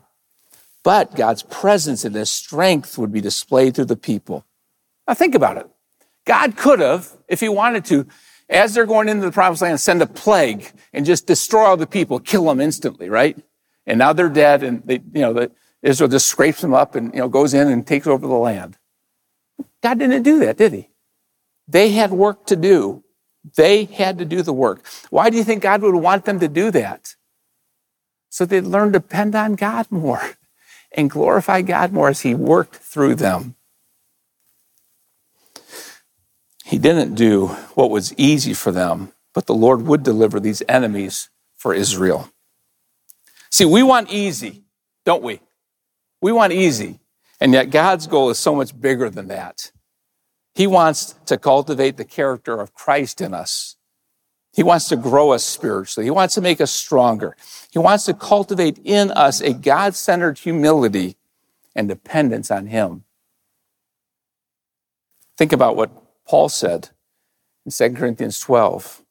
but 0.83 1.15
God's 1.15 1.43
presence 1.43 2.05
and 2.05 2.15
his 2.15 2.31
strength 2.31 2.97
would 2.97 3.13
be 3.13 3.21
displayed 3.21 3.75
through 3.75 3.87
the 3.87 3.97
people. 3.97 4.47
Now 5.07 5.15
think 5.15 5.35
about 5.35 5.59
it. 5.59 5.69
God 6.25 6.57
could 6.57 6.81
have, 6.81 7.13
if 7.29 7.41
he 7.41 7.49
wanted 7.49 7.85
to, 7.87 8.07
as 8.49 8.75
they're 8.75 8.87
going 8.87 9.09
into 9.09 9.27
the 9.27 9.33
promised 9.33 9.63
land, 9.63 9.81
send 9.81 10.01
a 10.03 10.07
plague 10.07 10.71
and 10.93 11.05
just 11.05 11.27
destroy 11.27 11.65
all 11.65 11.77
the 11.77 11.87
people, 11.87 12.21
kill 12.21 12.45
them 12.45 12.61
instantly, 12.61 13.09
right? 13.09 13.37
And 13.87 13.99
now 13.99 14.13
they're 14.13 14.29
dead, 14.29 14.63
and 14.63 14.83
they, 14.85 15.03
you 15.13 15.23
know, 15.23 15.33
the, 15.33 15.51
Israel 15.83 16.09
just 16.09 16.29
scrapes 16.29 16.61
them 16.61 16.73
up 16.73 16.95
and 16.95 17.13
you 17.13 17.21
know 17.21 17.29
goes 17.29 17.55
in 17.55 17.69
and 17.69 17.87
takes 17.87 18.07
over 18.07 18.27
the 18.27 18.35
land. 18.35 18.79
God 19.83 19.99
didn't 19.99 20.23
do 20.23 20.39
that, 20.41 20.57
did 20.57 20.73
He? 20.73 20.89
They 21.67 21.91
had 21.91 22.13
work 22.13 22.47
to 22.47 22.57
do. 22.57 23.03
They 23.57 23.85
had 23.85 24.19
to 24.19 24.25
do 24.25 24.43
the 24.43 24.53
work. 24.53 24.87
Why 25.11 25.29
do 25.29 25.37
you 25.37 25.45
think 25.45 25.63
God 25.63 25.83
would 25.83 25.97
want 25.97 26.25
them 26.25 26.39
to 26.39 26.49
do 26.49 26.71
that? 26.71 27.17
So 28.29 28.45
they'd 28.45 28.61
learn 28.61 28.93
to 28.93 29.01
depend 29.01 29.35
on 29.35 29.57
God 29.57 29.89
more 29.91 30.23
and 30.93 31.11
glorify 31.11 31.63
God 31.63 31.93
more 31.93 32.09
as 32.09 32.21
He 32.21 32.35
worked 32.35 32.77
through 32.77 33.17
them. 33.17 33.57
He 36.65 36.79
didn't 36.79 37.17
do 37.17 37.49
what 37.75 37.91
was 37.91 38.15
easy 38.17 38.55
for 38.55 38.71
them, 38.71 39.13
but 39.35 39.47
the 39.47 39.55
Lord 39.55 39.83
would 39.83 40.03
deliver 40.03 40.39
these 40.39 40.63
enemies 40.69 41.29
for 41.57 41.75
Israel. 41.75 42.31
See, 43.53 43.67
we 43.67 43.83
want 43.83 44.11
easy, 44.11 44.65
don't 45.05 45.23
we? 45.23 45.41
We 46.23 46.33
want 46.33 46.55
easy. 46.55 47.01
And 47.39 47.53
yet 47.53 47.71
God's 47.71 48.07
goal 48.07 48.31
is 48.31 48.39
so 48.39 48.55
much 48.55 48.79
bigger 48.79 49.11
than 49.11 49.29
that. 49.29 49.73
He 50.55 50.67
wants 50.67 51.15
to 51.27 51.37
cultivate 51.37 51.99
the 51.99 52.05
character 52.05 52.61
of 52.61 52.73
Christ 52.73 53.21
in 53.21 53.35
us. 53.35 53.77
He 54.55 54.63
wants 54.63 54.89
to 54.89 54.97
grow 54.97 55.33
us 55.33 55.45
spiritually. 55.45 56.07
He 56.07 56.11
wants 56.11 56.35
to 56.35 56.41
make 56.41 56.61
us 56.61 56.71
stronger. 56.71 57.37
He 57.71 57.79
wants 57.79 58.05
to 58.05 58.15
cultivate 58.15 58.79
in 58.85 59.11
us 59.11 59.41
a 59.41 59.53
God 59.53 59.95
centered 59.95 60.39
humility 60.39 61.17
and 61.75 61.89
dependence 61.89 62.51
on 62.51 62.67
Him. 62.67 63.05
Think 65.37 65.53
about 65.53 65.77
what 65.77 65.91
Paul 66.27 66.49
said 66.49 66.91
in 67.67 67.73
2 67.73 67.99
Corinthians 67.99 68.39
12 68.41 69.02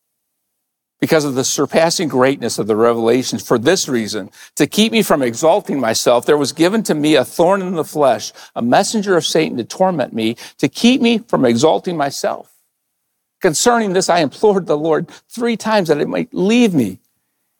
because 1.01 1.25
of 1.25 1.33
the 1.33 1.43
surpassing 1.43 2.07
greatness 2.07 2.59
of 2.59 2.67
the 2.67 2.75
revelations. 2.75 3.45
For 3.45 3.57
this 3.57 3.89
reason, 3.89 4.29
to 4.55 4.67
keep 4.67 4.91
me 4.91 5.01
from 5.01 5.23
exalting 5.23 5.79
myself, 5.79 6.25
there 6.27 6.37
was 6.37 6.53
given 6.53 6.83
to 6.83 6.93
me 6.93 7.15
a 7.15 7.25
thorn 7.25 7.61
in 7.61 7.73
the 7.73 7.83
flesh, 7.83 8.31
a 8.55 8.61
messenger 8.61 9.17
of 9.17 9.25
Satan 9.25 9.57
to 9.57 9.63
torment 9.63 10.13
me, 10.13 10.37
to 10.59 10.69
keep 10.69 11.01
me 11.01 11.17
from 11.17 11.43
exalting 11.43 11.97
myself. 11.97 12.53
Concerning 13.41 13.93
this, 13.93 14.07
I 14.07 14.19
implored 14.19 14.67
the 14.67 14.77
Lord 14.77 15.09
three 15.27 15.57
times 15.57 15.87
that 15.87 15.99
it 15.99 16.07
might 16.07 16.31
leave 16.33 16.75
me. 16.75 16.99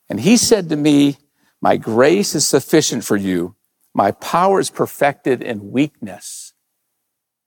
And 0.08 0.19
he 0.19 0.38
said 0.38 0.69
to 0.69 0.75
me, 0.75 1.17
My 1.62 1.77
grace 1.77 2.36
is 2.36 2.47
sufficient 2.47 3.04
for 3.04 3.17
you. 3.17 3.56
My 3.93 4.12
power 4.12 4.60
is 4.60 4.69
perfected 4.69 5.41
in 5.41 5.71
weakness. 5.71 6.54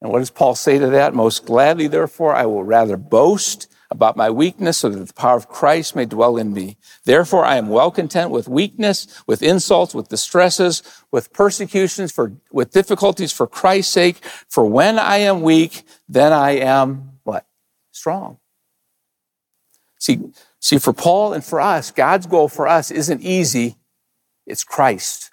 And 0.03 0.11
what 0.11 0.19
does 0.19 0.31
Paul 0.31 0.57
say 0.57 0.79
to 0.79 0.89
that? 0.89 1.15
Most 1.15 1.47
gladly, 1.47 1.87
therefore, 1.87 2.35
I 2.35 2.47
will 2.47 2.65
rather 2.65 2.97
boast 2.97 3.69
about 3.91 4.17
my 4.17 4.31
weakness 4.31 4.79
so 4.79 4.89
that 4.89 5.07
the 5.07 5.13
power 5.15 5.37
of 5.37 5.49
Christ 5.49 5.95
may 5.95 6.05
dwell 6.07 6.37
in 6.37 6.53
me. 6.53 6.77
Therefore, 7.05 7.45
I 7.45 7.57
am 7.57 7.69
well 7.69 7.91
content 7.91 8.31
with 8.31 8.49
weakness, 8.49 9.23
with 9.27 9.43
insults, 9.43 9.95
with 9.95 10.09
distresses, 10.09 10.83
with 11.11 11.33
persecutions, 11.33 12.13
for, 12.13 12.33
with 12.51 12.73
difficulties 12.73 13.33
for 13.33 13.47
Christ's 13.47 13.93
sake. 13.93 14.25
For 14.49 14.67
when 14.67 14.99
I 14.99 15.19
am 15.19 15.43
weak, 15.43 15.85
then 16.09 16.33
I 16.33 16.53
am 16.53 17.19
what? 17.23 17.47
Strong. 17.93 18.39
See, 19.99 20.21
see, 20.61 20.79
for 20.79 20.93
Paul 20.93 21.33
and 21.33 21.45
for 21.45 21.61
us, 21.61 21.91
God's 21.91 22.27
goal 22.27 22.49
for 22.49 22.67
us 22.69 22.91
isn't 22.91 23.23
easy. 23.23 23.77
It's 24.47 24.65
Christ 24.65 25.31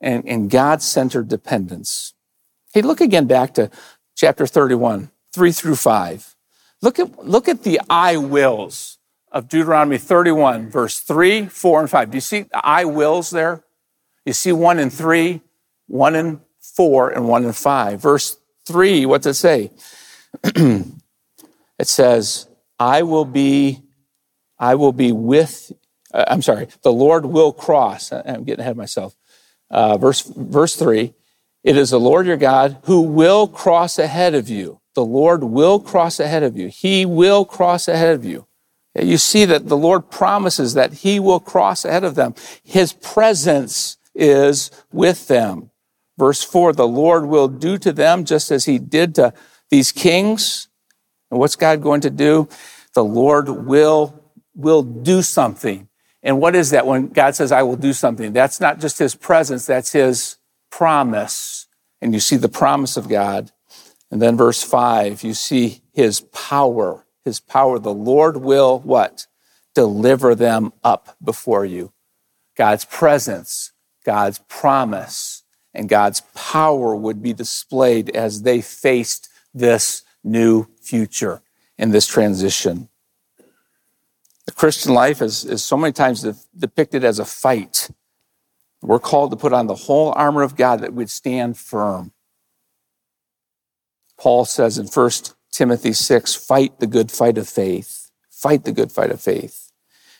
and, 0.00 0.26
and 0.26 0.50
God-centered 0.50 1.28
dependence. 1.28 2.14
Hey, 2.72 2.82
look 2.82 3.00
again 3.00 3.26
back 3.26 3.54
to 3.54 3.70
chapter 4.16 4.46
31, 4.46 5.10
3 5.32 5.52
through 5.52 5.76
5. 5.76 6.34
Look 6.80 6.98
at, 6.98 7.24
look 7.26 7.48
at 7.48 7.64
the 7.64 7.80
I 7.90 8.16
wills 8.16 8.98
of 9.32 9.48
Deuteronomy 9.48 9.98
31, 9.98 10.70
verse 10.70 11.00
3, 11.00 11.46
4, 11.46 11.80
and 11.80 11.90
5. 11.90 12.10
Do 12.10 12.16
you 12.16 12.20
see 12.20 12.42
the 12.42 12.64
I 12.64 12.84
wills 12.84 13.30
there? 13.30 13.64
You 14.24 14.32
see 14.32 14.52
one 14.52 14.78
in 14.78 14.90
3, 14.90 15.40
one 15.86 16.14
in 16.14 16.40
4, 16.60 17.10
and 17.10 17.28
one 17.28 17.44
in 17.44 17.52
5. 17.52 18.00
Verse 18.00 18.38
3, 18.66 19.06
what 19.06 19.22
does 19.22 19.36
it 19.36 19.40
say? 19.40 19.70
it 21.78 21.88
says, 21.88 22.48
I 22.78 23.02
will 23.02 23.24
be, 23.24 23.82
I 24.58 24.74
will 24.76 24.92
be 24.92 25.12
with, 25.12 25.72
uh, 26.14 26.24
I'm 26.28 26.42
sorry, 26.42 26.68
the 26.82 26.92
Lord 26.92 27.26
will 27.26 27.52
cross. 27.52 28.12
I'm 28.12 28.44
getting 28.44 28.60
ahead 28.60 28.72
of 28.72 28.76
myself. 28.76 29.16
Uh, 29.70 29.98
verse, 29.98 30.22
verse 30.22 30.76
3, 30.76 31.12
it 31.64 31.76
is 31.76 31.90
the 31.90 32.00
Lord 32.00 32.26
your 32.26 32.36
God 32.36 32.78
who 32.84 33.02
will 33.02 33.48
cross 33.48 33.98
ahead 33.98 34.34
of 34.34 34.48
you. 34.48 34.77
The 34.98 35.04
Lord 35.04 35.44
will 35.44 35.78
cross 35.78 36.18
ahead 36.18 36.42
of 36.42 36.56
you. 36.56 36.66
He 36.66 37.06
will 37.06 37.44
cross 37.44 37.86
ahead 37.86 38.16
of 38.16 38.24
you. 38.24 38.48
You 39.00 39.16
see 39.16 39.44
that 39.44 39.68
the 39.68 39.76
Lord 39.76 40.10
promises 40.10 40.74
that 40.74 40.92
He 40.92 41.20
will 41.20 41.38
cross 41.38 41.84
ahead 41.84 42.02
of 42.02 42.16
them. 42.16 42.34
His 42.64 42.94
presence 42.94 43.96
is 44.12 44.72
with 44.90 45.28
them. 45.28 45.70
Verse 46.18 46.42
4 46.42 46.72
The 46.72 46.88
Lord 46.88 47.26
will 47.26 47.46
do 47.46 47.78
to 47.78 47.92
them 47.92 48.24
just 48.24 48.50
as 48.50 48.64
He 48.64 48.80
did 48.80 49.14
to 49.14 49.32
these 49.70 49.92
kings. 49.92 50.66
And 51.30 51.38
what's 51.38 51.54
God 51.54 51.80
going 51.80 52.00
to 52.00 52.10
do? 52.10 52.48
The 52.94 53.04
Lord 53.04 53.48
will, 53.48 54.20
will 54.56 54.82
do 54.82 55.22
something. 55.22 55.88
And 56.24 56.40
what 56.40 56.56
is 56.56 56.70
that 56.70 56.88
when 56.88 57.10
God 57.10 57.36
says, 57.36 57.52
I 57.52 57.62
will 57.62 57.76
do 57.76 57.92
something? 57.92 58.32
That's 58.32 58.60
not 58.60 58.80
just 58.80 58.98
His 58.98 59.14
presence, 59.14 59.64
that's 59.64 59.92
His 59.92 60.38
promise. 60.72 61.68
And 62.02 62.12
you 62.12 62.18
see 62.18 62.34
the 62.34 62.48
promise 62.48 62.96
of 62.96 63.08
God. 63.08 63.52
And 64.10 64.22
then 64.22 64.36
verse 64.36 64.62
five, 64.62 65.22
you 65.22 65.34
see 65.34 65.82
his 65.92 66.20
power, 66.20 67.06
his 67.24 67.40
power. 67.40 67.78
The 67.78 67.92
Lord 67.92 68.38
will 68.38 68.78
what? 68.80 69.26
Deliver 69.74 70.34
them 70.34 70.72
up 70.82 71.16
before 71.22 71.64
you. 71.64 71.92
God's 72.56 72.84
presence, 72.84 73.72
God's 74.04 74.40
promise, 74.48 75.44
and 75.74 75.88
God's 75.88 76.22
power 76.34 76.96
would 76.96 77.22
be 77.22 77.32
displayed 77.32 78.10
as 78.16 78.42
they 78.42 78.60
faced 78.60 79.28
this 79.54 80.02
new 80.24 80.66
future 80.80 81.42
in 81.76 81.90
this 81.90 82.06
transition. 82.06 82.88
The 84.46 84.52
Christian 84.52 84.94
life 84.94 85.20
is, 85.20 85.44
is 85.44 85.62
so 85.62 85.76
many 85.76 85.92
times 85.92 86.26
depicted 86.58 87.04
as 87.04 87.18
a 87.18 87.24
fight. 87.24 87.90
We're 88.80 88.98
called 88.98 89.30
to 89.32 89.36
put 89.36 89.52
on 89.52 89.66
the 89.66 89.74
whole 89.74 90.12
armor 90.16 90.42
of 90.42 90.56
God 90.56 90.80
that 90.80 90.94
would 90.94 91.10
stand 91.10 91.58
firm. 91.58 92.12
Paul 94.18 94.44
says 94.44 94.78
in 94.78 94.86
1 94.86 95.10
Timothy 95.50 95.92
6, 95.92 96.34
fight 96.34 96.80
the 96.80 96.86
good 96.86 97.10
fight 97.10 97.38
of 97.38 97.48
faith. 97.48 98.10
Fight 98.30 98.64
the 98.64 98.72
good 98.72 98.92
fight 98.92 99.10
of 99.10 99.20
faith. 99.20 99.72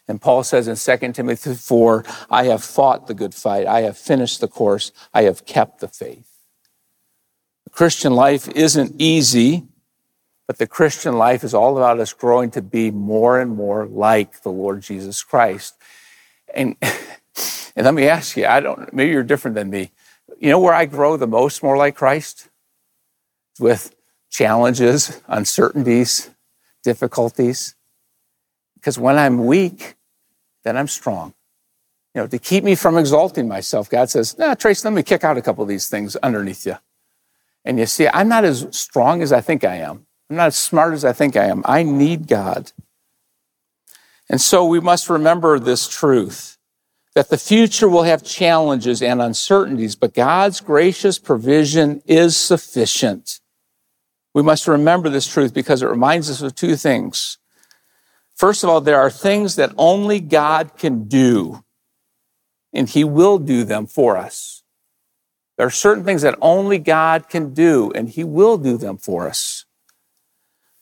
And 0.08 0.20
Paul 0.20 0.42
says 0.42 0.66
in 0.66 0.76
2 0.76 1.12
Timothy 1.12 1.54
4, 1.54 2.04
I 2.30 2.44
have 2.44 2.64
fought 2.64 3.06
the 3.06 3.14
good 3.14 3.34
fight. 3.34 3.66
I 3.66 3.82
have 3.82 3.98
finished 3.98 4.40
the 4.40 4.48
course. 4.48 4.90
I 5.12 5.22
have 5.22 5.44
kept 5.44 5.80
the 5.80 5.88
faith. 5.88 6.30
The 7.64 7.70
Christian 7.70 8.14
life 8.14 8.48
isn't 8.48 8.94
easy, 8.98 9.66
but 10.46 10.56
the 10.56 10.66
Christian 10.66 11.18
life 11.18 11.44
is 11.44 11.52
all 11.52 11.76
about 11.76 12.00
us 12.00 12.14
growing 12.14 12.50
to 12.52 12.62
be 12.62 12.90
more 12.90 13.38
and 13.38 13.54
more 13.54 13.86
like 13.86 14.42
the 14.42 14.50
Lord 14.50 14.80
Jesus 14.80 15.22
Christ. 15.22 15.74
And, 16.54 16.76
and 16.82 17.84
let 17.84 17.92
me 17.92 18.08
ask 18.08 18.34
you, 18.36 18.46
I 18.46 18.60
don't, 18.60 18.92
maybe 18.94 19.12
you're 19.12 19.22
different 19.22 19.56
than 19.56 19.68
me. 19.68 19.90
You 20.38 20.48
know 20.48 20.60
where 20.60 20.72
I 20.72 20.86
grow 20.86 21.18
the 21.18 21.26
most 21.26 21.62
more 21.62 21.76
like 21.76 21.96
Christ? 21.96 22.48
With 23.58 23.94
challenges, 24.30 25.20
uncertainties, 25.26 26.30
difficulties. 26.82 27.74
Because 28.74 28.98
when 28.98 29.18
I'm 29.18 29.46
weak, 29.46 29.96
then 30.64 30.76
I'm 30.76 30.88
strong. 30.88 31.34
You 32.14 32.22
know, 32.22 32.26
to 32.26 32.38
keep 32.38 32.64
me 32.64 32.74
from 32.74 32.96
exalting 32.96 33.48
myself, 33.48 33.90
God 33.90 34.10
says, 34.10 34.38
nah, 34.38 34.54
Trace, 34.54 34.84
let 34.84 34.92
me 34.92 35.02
kick 35.02 35.24
out 35.24 35.36
a 35.36 35.42
couple 35.42 35.62
of 35.62 35.68
these 35.68 35.88
things 35.88 36.16
underneath 36.16 36.66
you. 36.66 36.76
And 37.64 37.78
you 37.78 37.86
see, 37.86 38.08
I'm 38.08 38.28
not 38.28 38.44
as 38.44 38.66
strong 38.70 39.22
as 39.22 39.32
I 39.32 39.40
think 39.40 39.64
I 39.64 39.76
am. 39.76 40.06
I'm 40.30 40.36
not 40.36 40.48
as 40.48 40.56
smart 40.56 40.94
as 40.94 41.04
I 41.04 41.12
think 41.12 41.36
I 41.36 41.46
am. 41.46 41.62
I 41.64 41.82
need 41.82 42.26
God. 42.26 42.72
And 44.30 44.40
so 44.40 44.64
we 44.64 44.80
must 44.80 45.08
remember 45.08 45.58
this 45.58 45.88
truth 45.88 46.58
that 47.14 47.30
the 47.30 47.38
future 47.38 47.88
will 47.88 48.04
have 48.04 48.22
challenges 48.22 49.02
and 49.02 49.20
uncertainties, 49.20 49.96
but 49.96 50.14
God's 50.14 50.60
gracious 50.60 51.18
provision 51.18 52.02
is 52.06 52.36
sufficient. 52.36 53.40
We 54.38 54.44
must 54.44 54.68
remember 54.68 55.08
this 55.08 55.26
truth 55.26 55.52
because 55.52 55.82
it 55.82 55.88
reminds 55.88 56.30
us 56.30 56.42
of 56.42 56.54
two 56.54 56.76
things. 56.76 57.38
First 58.36 58.62
of 58.62 58.70
all, 58.70 58.80
there 58.80 59.00
are 59.00 59.10
things 59.10 59.56
that 59.56 59.72
only 59.76 60.20
God 60.20 60.76
can 60.76 61.08
do, 61.08 61.64
and 62.72 62.88
He 62.88 63.02
will 63.02 63.38
do 63.38 63.64
them 63.64 63.88
for 63.88 64.16
us. 64.16 64.62
There 65.56 65.66
are 65.66 65.70
certain 65.70 66.04
things 66.04 66.22
that 66.22 66.38
only 66.40 66.78
God 66.78 67.28
can 67.28 67.52
do, 67.52 67.90
and 67.96 68.08
He 68.08 68.22
will 68.22 68.58
do 68.58 68.76
them 68.76 68.96
for 68.96 69.26
us. 69.26 69.64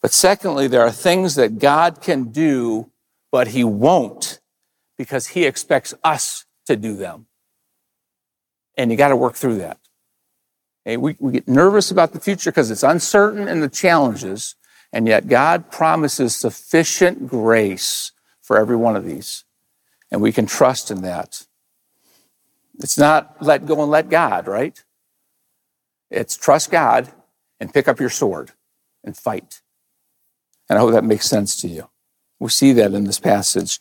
But 0.03 0.12
secondly, 0.12 0.66
there 0.66 0.83
are 0.83 0.92
things 0.92 1.35
that 1.37 1.59
God 1.59 2.03
can 2.03 2.25
do, 2.25 2.90
but 3.33 3.49
He 3.49 3.64
won't 3.64 4.38
because 4.99 5.29
He 5.29 5.47
expects 5.47 5.95
us 6.05 6.45
to 6.66 6.77
do 6.77 6.95
them. 6.95 7.25
And 8.77 8.90
you 8.90 8.99
got 8.99 9.09
to 9.09 9.16
work 9.16 9.35
through 9.35 9.57
that. 9.61 9.79
Okay, 10.87 10.96
we, 10.96 11.16
we 11.18 11.33
get 11.33 11.49
nervous 11.49 11.90
about 11.90 12.12
the 12.12 12.20
future 12.20 12.53
because 12.53 12.70
it's 12.70 12.85
uncertain 12.85 13.49
and 13.49 13.61
the 13.61 13.68
challenges, 13.68 14.55
and 14.92 15.09
yet 15.09 15.27
God 15.27 15.70
promises 15.70 16.37
sufficient 16.37 17.27
grace 17.27 18.12
for 18.40 18.57
every 18.57 18.77
one 18.77 18.94
of 18.94 19.05
these. 19.05 19.44
And 20.12 20.22
we 20.22 20.31
can 20.31 20.46
trust 20.46 20.92
in 20.92 21.03
that. 21.03 21.44
It's 22.79 22.96
not 22.96 23.42
let 23.42 23.66
go 23.66 23.83
and 23.83 23.90
let 23.90 24.09
God, 24.09 24.46
right? 24.46 24.81
It's 26.09 26.37
trust 26.37 26.70
God 26.70 27.11
and 27.59 27.75
pick 27.75 27.88
up 27.88 27.99
your 27.99 28.11
sword 28.11 28.53
and 29.03 29.16
fight. 29.16 29.62
And 30.68 30.79
I 30.79 30.83
hope 30.83 30.92
that 30.92 31.03
makes 31.03 31.27
sense 31.27 31.61
to 31.62 31.68
you. 31.68 31.88
We 32.38 32.51
see 32.51 32.72
that 32.75 32.92
in 32.92 33.05
this 33.05 33.18
passage. 33.18 33.81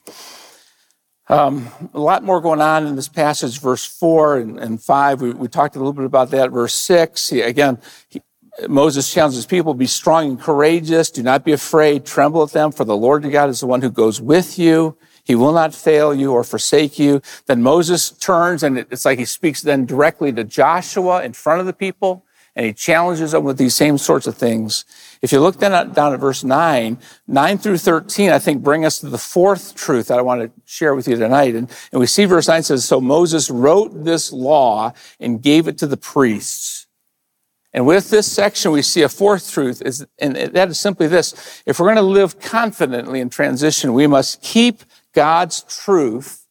Um, 1.27 1.71
a 1.93 1.99
lot 1.99 2.23
more 2.23 2.39
going 2.39 2.61
on 2.61 2.85
in 2.85 2.95
this 2.95 3.07
passage, 3.07 3.59
verse 3.59 3.83
4 3.83 4.37
and, 4.37 4.59
and 4.59 4.81
5. 4.81 5.21
We, 5.21 5.31
we, 5.31 5.47
talked 5.47 5.75
a 5.75 5.79
little 5.79 5.93
bit 5.93 6.05
about 6.05 6.29
that. 6.31 6.51
Verse 6.51 6.75
6, 6.75 7.29
he, 7.29 7.41
again, 7.41 7.79
he, 8.09 8.21
Moses 8.67 9.11
challenges 9.11 9.45
people, 9.47 9.73
be 9.73 9.87
strong 9.87 10.29
and 10.29 10.39
courageous. 10.39 11.09
Do 11.09 11.23
not 11.23 11.43
be 11.43 11.51
afraid. 11.51 12.05
Tremble 12.05 12.43
at 12.43 12.51
them, 12.51 12.71
for 12.71 12.85
the 12.85 12.95
Lord 12.95 13.23
your 13.23 13.31
God 13.31 13.49
is 13.49 13.59
the 13.59 13.65
one 13.65 13.81
who 13.81 13.89
goes 13.89 14.21
with 14.21 14.59
you. 14.59 14.97
He 15.23 15.33
will 15.33 15.53
not 15.53 15.73
fail 15.73 16.13
you 16.13 16.31
or 16.31 16.43
forsake 16.43 16.99
you. 16.99 17.21
Then 17.47 17.63
Moses 17.63 18.11
turns 18.11 18.61
and 18.61 18.77
it's 18.77 19.05
like 19.05 19.17
he 19.17 19.25
speaks 19.25 19.61
then 19.61 19.85
directly 19.85 20.31
to 20.33 20.43
Joshua 20.43 21.23
in 21.23 21.33
front 21.33 21.59
of 21.59 21.65
the 21.65 21.73
people 21.73 22.24
and 22.55 22.65
he 22.65 22.73
challenges 22.73 23.31
them 23.31 23.43
with 23.43 23.57
these 23.57 23.75
same 23.75 23.97
sorts 23.97 24.27
of 24.27 24.37
things. 24.37 24.85
If 25.21 25.31
you 25.31 25.41
look 25.41 25.59
down 25.59 25.73
at, 25.73 25.93
down 25.93 26.13
at 26.13 26.19
verse 26.19 26.43
9, 26.43 26.97
9 27.27 27.57
through 27.57 27.77
13, 27.77 28.29
I 28.29 28.39
think 28.39 28.63
bring 28.63 28.85
us 28.85 28.99
to 28.99 29.09
the 29.09 29.17
fourth 29.17 29.75
truth 29.75 30.07
that 30.07 30.19
I 30.19 30.21
want 30.21 30.41
to 30.41 30.61
share 30.65 30.95
with 30.95 31.07
you 31.07 31.17
tonight. 31.17 31.55
And, 31.55 31.69
and 31.91 31.99
we 31.99 32.07
see 32.07 32.25
verse 32.25 32.47
9 32.47 32.63
says, 32.63 32.85
So 32.85 33.01
Moses 33.01 33.49
wrote 33.49 34.05
this 34.05 34.31
law 34.31 34.93
and 35.19 35.41
gave 35.41 35.67
it 35.67 35.77
to 35.79 35.87
the 35.87 35.97
priests. 35.97 36.87
And 37.73 37.85
with 37.85 38.09
this 38.09 38.31
section, 38.31 38.71
we 38.71 38.81
see 38.81 39.01
a 39.01 39.09
fourth 39.09 39.51
truth, 39.51 39.81
is, 39.81 40.05
and 40.17 40.37
that 40.37 40.69
is 40.69 40.79
simply 40.79 41.07
this. 41.07 41.61
If 41.65 41.77
we're 41.77 41.87
going 41.87 41.97
to 41.97 42.03
live 42.03 42.39
confidently 42.39 43.19
in 43.19 43.29
transition, 43.29 43.93
we 43.93 44.07
must 44.07 44.41
keep 44.41 44.83
God's 45.11 45.63
truth 45.63 46.47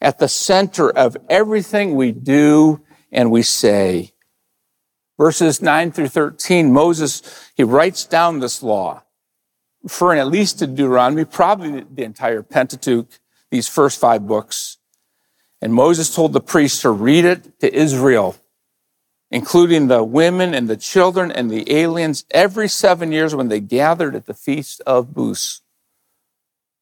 at 0.00 0.18
the 0.18 0.26
center 0.26 0.90
of 0.90 1.16
everything 1.30 1.94
we 1.94 2.10
do 2.10 2.80
and 3.12 3.30
we 3.30 3.42
say. 3.42 4.13
Verses 5.18 5.62
9 5.62 5.92
through 5.92 6.08
13, 6.08 6.72
Moses, 6.72 7.50
he 7.54 7.62
writes 7.62 8.04
down 8.04 8.40
this 8.40 8.62
law, 8.62 9.02
referring 9.82 10.18
at 10.18 10.26
least 10.26 10.58
to 10.58 10.66
Deuteronomy, 10.66 11.24
probably 11.24 11.84
the 11.88 12.02
entire 12.02 12.42
Pentateuch, 12.42 13.06
these 13.50 13.68
first 13.68 14.00
five 14.00 14.26
books. 14.26 14.78
And 15.60 15.72
Moses 15.72 16.14
told 16.14 16.32
the 16.32 16.40
priests 16.40 16.82
to 16.82 16.90
read 16.90 17.24
it 17.24 17.60
to 17.60 17.72
Israel, 17.72 18.36
including 19.30 19.86
the 19.86 20.02
women 20.02 20.52
and 20.52 20.68
the 20.68 20.76
children 20.76 21.30
and 21.30 21.50
the 21.50 21.70
aliens, 21.72 22.24
every 22.32 22.68
seven 22.68 23.12
years 23.12 23.34
when 23.34 23.48
they 23.48 23.60
gathered 23.60 24.16
at 24.16 24.26
the 24.26 24.34
feast 24.34 24.80
of 24.86 25.14
Booths. 25.14 25.62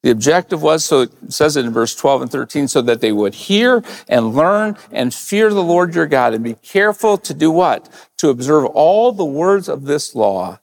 The 0.03 0.11
objective 0.11 0.63
was, 0.63 0.85
so 0.85 1.03
it 1.03 1.13
says 1.29 1.57
it 1.57 1.65
in 1.65 1.73
verse 1.73 1.95
12 1.95 2.23
and 2.23 2.31
13, 2.31 2.67
so 2.67 2.83
that 2.83 3.01
they 3.01 3.13
would 3.13 3.35
hear 3.35 3.85
and 4.09 4.35
learn 4.35 4.77
and 4.91 5.15
fear 5.15 5.51
the 5.51 5.63
Lord 5.63 5.95
your 5.95 6.07
God 6.07 6.35
and 6.35 6.43
be 6.43 6.55
careful 6.55 7.17
to 7.19 7.33
do 7.33 7.53
what? 7.53 7.89
To 8.19 8.29
observe 8.29 8.65
all 8.67 9.13
the 9.13 9.25
words 9.25 9.69
of 9.69 9.85
this 9.85 10.15
law. 10.15 10.59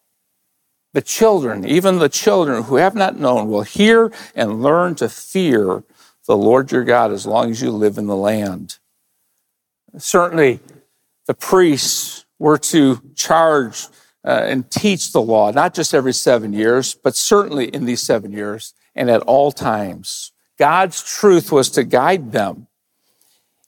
The 0.94 1.02
children, 1.02 1.66
even 1.66 2.00
the 2.00 2.10
children 2.10 2.64
who 2.64 2.76
have 2.76 2.96
not 2.96 3.18
known, 3.18 3.48
will 3.50 3.62
hear 3.62 4.12
and 4.36 4.62
learn 4.62 4.96
to 4.96 5.08
fear 5.08 5.84
the 6.28 6.36
Lord 6.36 6.72
your 6.72 6.84
God 6.84 7.12
as 7.12 7.26
long 7.26 7.50
as 7.50 7.62
you 7.62 7.72
live 7.72 7.98
in 7.98 8.08
the 8.08 8.16
land. 8.16 8.78
Certainly, 9.98 10.60
the 11.28 11.34
priests 11.34 12.26
were 12.40 12.58
to 12.58 13.02
charge 13.16 13.86
uh, 14.26 14.42
and 14.44 14.70
teach 14.70 15.14
the 15.14 15.22
law, 15.22 15.52
not 15.52 15.74
just 15.74 15.94
every 15.94 16.14
seven 16.14 16.52
years, 16.52 16.94
but 16.94 17.16
certainly 17.16 17.68
in 17.68 17.86
these 17.86 18.02
seven 18.02 18.34
years 18.34 18.74
and 19.00 19.10
at 19.10 19.22
all 19.22 19.52
times. 19.52 20.34
God's 20.60 21.02
truth 21.02 21.54
was 21.54 21.70
to 21.72 21.86
guide 21.86 22.34
them. 22.34 22.68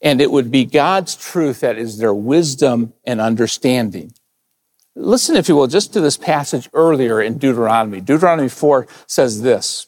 And 0.02 0.20
it 0.20 0.30
would 0.30 0.52
be 0.52 0.66
God's 0.66 1.16
truth 1.16 1.62
that 1.62 1.78
is 1.78 1.98
their 1.98 2.14
wisdom 2.14 2.94
and 3.06 3.22
understanding. 3.22 4.14
Listen, 4.94 5.38
if 5.38 5.48
you 5.48 5.56
will, 5.56 5.68
just 5.68 5.94
to 5.94 6.02
this 6.02 6.18
passage 6.18 6.70
earlier 6.74 7.22
in 7.22 7.38
Deuteronomy. 7.38 8.02
Deuteronomy 8.02 8.50
4 8.50 8.88
says 9.08 9.42
this. 9.42 9.88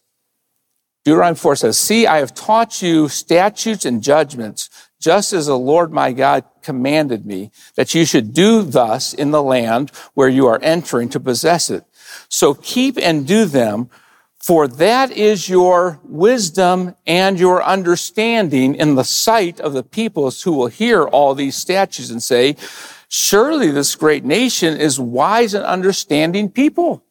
Deuteronomy 1.04 1.38
4 1.38 1.58
says, 1.58 1.78
See, 1.78 2.08
I 2.08 2.20
have 2.20 2.34
taught 2.34 2.82
you 2.82 3.10
statutes 3.10 3.84
and 3.84 4.02
judgments, 4.02 4.70
just 5.02 5.34
as 5.34 5.48
the 5.48 5.60
Lord 5.60 5.92
my 5.92 6.14
God 6.14 6.46
commanded 6.62 7.26
me, 7.26 7.52
that 7.76 7.94
you 7.94 8.06
should 8.06 8.34
do 8.34 8.62
thus 8.62 9.14
in 9.14 9.32
the 9.32 9.44
land 9.44 9.92
where 10.14 10.30
you 10.30 10.48
are 10.48 10.60
entering 10.62 11.10
to 11.10 11.20
possess 11.20 11.70
it. 11.70 11.84
So 12.30 12.54
keep 12.54 12.98
and 12.98 13.28
do 13.28 13.44
them, 13.44 13.90
for 14.44 14.68
that 14.68 15.10
is 15.10 15.48
your 15.48 16.02
wisdom 16.04 16.94
and 17.08 17.40
your 17.40 17.64
understanding 17.64 18.76
in 18.76 18.96
the 18.96 19.06
sight 19.06 19.58
of 19.62 19.72
the 19.72 19.84
peoples 19.84 20.44
who 20.44 20.52
will 20.52 20.68
hear 20.68 21.06
all 21.06 21.34
these 21.34 21.56
statutes 21.56 22.10
and 22.10 22.22
say, 22.22 22.58
Surely 23.08 23.72
this 23.72 23.96
great 23.96 24.26
nation 24.26 24.76
is 24.76 25.00
wise 25.00 25.54
and 25.54 25.64
understanding 25.64 26.50
people. 26.50 27.06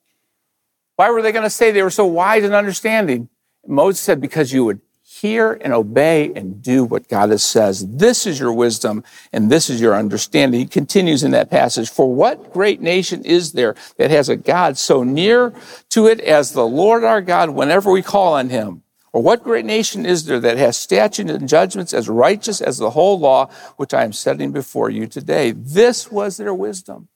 Why 0.97 1.09
were 1.09 1.23
they 1.23 1.33
going 1.33 1.45
to 1.45 1.49
say 1.49 1.71
they 1.71 1.83
were 1.83 1.89
so 1.89 2.05
wise 2.05 2.45
and 2.45 2.53
understanding? 2.53 3.31
Moses 3.67 4.03
said, 4.03 4.21
because 4.21 4.53
you 4.53 4.67
would 4.67 4.83
hear 5.23 5.57
and 5.61 5.73
obey 5.73 6.33
and 6.35 6.61
do 6.61 6.83
what 6.83 7.09
God 7.09 7.31
has 7.31 7.45
says. 7.45 7.87
This 7.87 8.27
is 8.27 8.41
your 8.41 8.53
wisdom 8.53 9.05
and 9.33 9.51
this 9.51 9.71
is 9.71 9.81
your 9.81 9.95
understanding. 9.95 10.59
He 10.59 10.67
continues 10.67 11.23
in 11.23 11.31
that 11.31 11.49
passage. 11.49 11.89
For 11.89 12.13
what 12.13 12.53
great 12.53 12.81
nation 12.81 13.25
is 13.25 13.53
there 13.53 13.77
that 13.99 14.11
has 14.11 14.29
a 14.29 14.35
God 14.35 14.77
so 14.77 15.05
near 15.05 15.55
to 15.91 16.09
it 16.09 16.19
as 16.19 16.53
the 16.53 16.67
Lord 16.67 17.05
our 17.05 17.21
God 17.21 17.51
whenever 17.51 17.93
we 17.93 18.03
call 18.03 18.35
on 18.35 18.51
him? 18.51 18.83
Or 19.13 19.23
what 19.23 19.45
great 19.45 19.65
nation 19.65 20.05
is 20.05 20.25
there 20.25 20.41
that 20.41 20.59
has 20.59 20.77
statutes 20.77 21.31
and 21.31 21.49
judgments 21.49 21.95
as 21.95 22.09
righteous 22.09 22.61
as 22.61 22.79
the 22.79 22.91
whole 22.91 23.21
law 23.21 23.49
which 23.77 23.95
I 23.95 24.03
am 24.03 24.13
setting 24.13 24.51
before 24.51 24.91
you 24.91 25.07
today? 25.07 25.53
This 25.53 26.11
was 26.11 26.37
their 26.37 26.55
wisdom. 26.55 27.09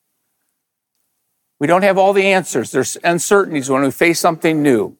We 1.59 1.67
don't 1.67 1.83
have 1.83 1.99
all 1.99 2.13
the 2.13 2.27
answers. 2.27 2.71
There's 2.71 2.97
uncertainties 3.03 3.69
when 3.69 3.83
we 3.83 3.91
face 3.91 4.21
something 4.21 4.63
new. 4.63 4.97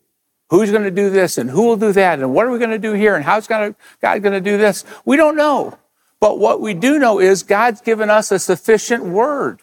Who's 0.51 0.71
going 0.71 0.85
to 0.85 0.91
do 0.91 1.11
this 1.11 1.39
and 1.39 1.51
who 1.51 1.63
will 1.63 1.77
do 1.77 1.93
that 1.93 2.21
and 2.21 2.33
what 2.33 2.47
are 2.47 2.51
we 2.51 2.59
going 2.59 2.71
to 2.71 2.79
do 2.79 2.93
here 2.93 3.17
and 3.17 3.25
how's 3.25 3.47
God 3.47 3.75
going 4.01 4.23
to 4.23 4.41
do 4.41 4.57
this? 4.57 4.85
We 5.05 5.17
don't 5.17 5.37
know. 5.37 5.79
But 6.21 6.39
what 6.39 6.61
we 6.61 6.73
do 6.73 6.99
know 6.99 7.19
is 7.19 7.43
God's 7.43 7.81
given 7.81 8.11
us 8.11 8.31
a 8.31 8.39
sufficient 8.39 9.05
word 9.05 9.61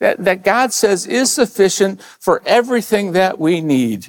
that, 0.00 0.24
that 0.24 0.42
God 0.42 0.72
says 0.72 1.06
is 1.06 1.30
sufficient 1.30 2.02
for 2.02 2.42
everything 2.44 3.12
that 3.12 3.38
we 3.38 3.60
need. 3.60 4.06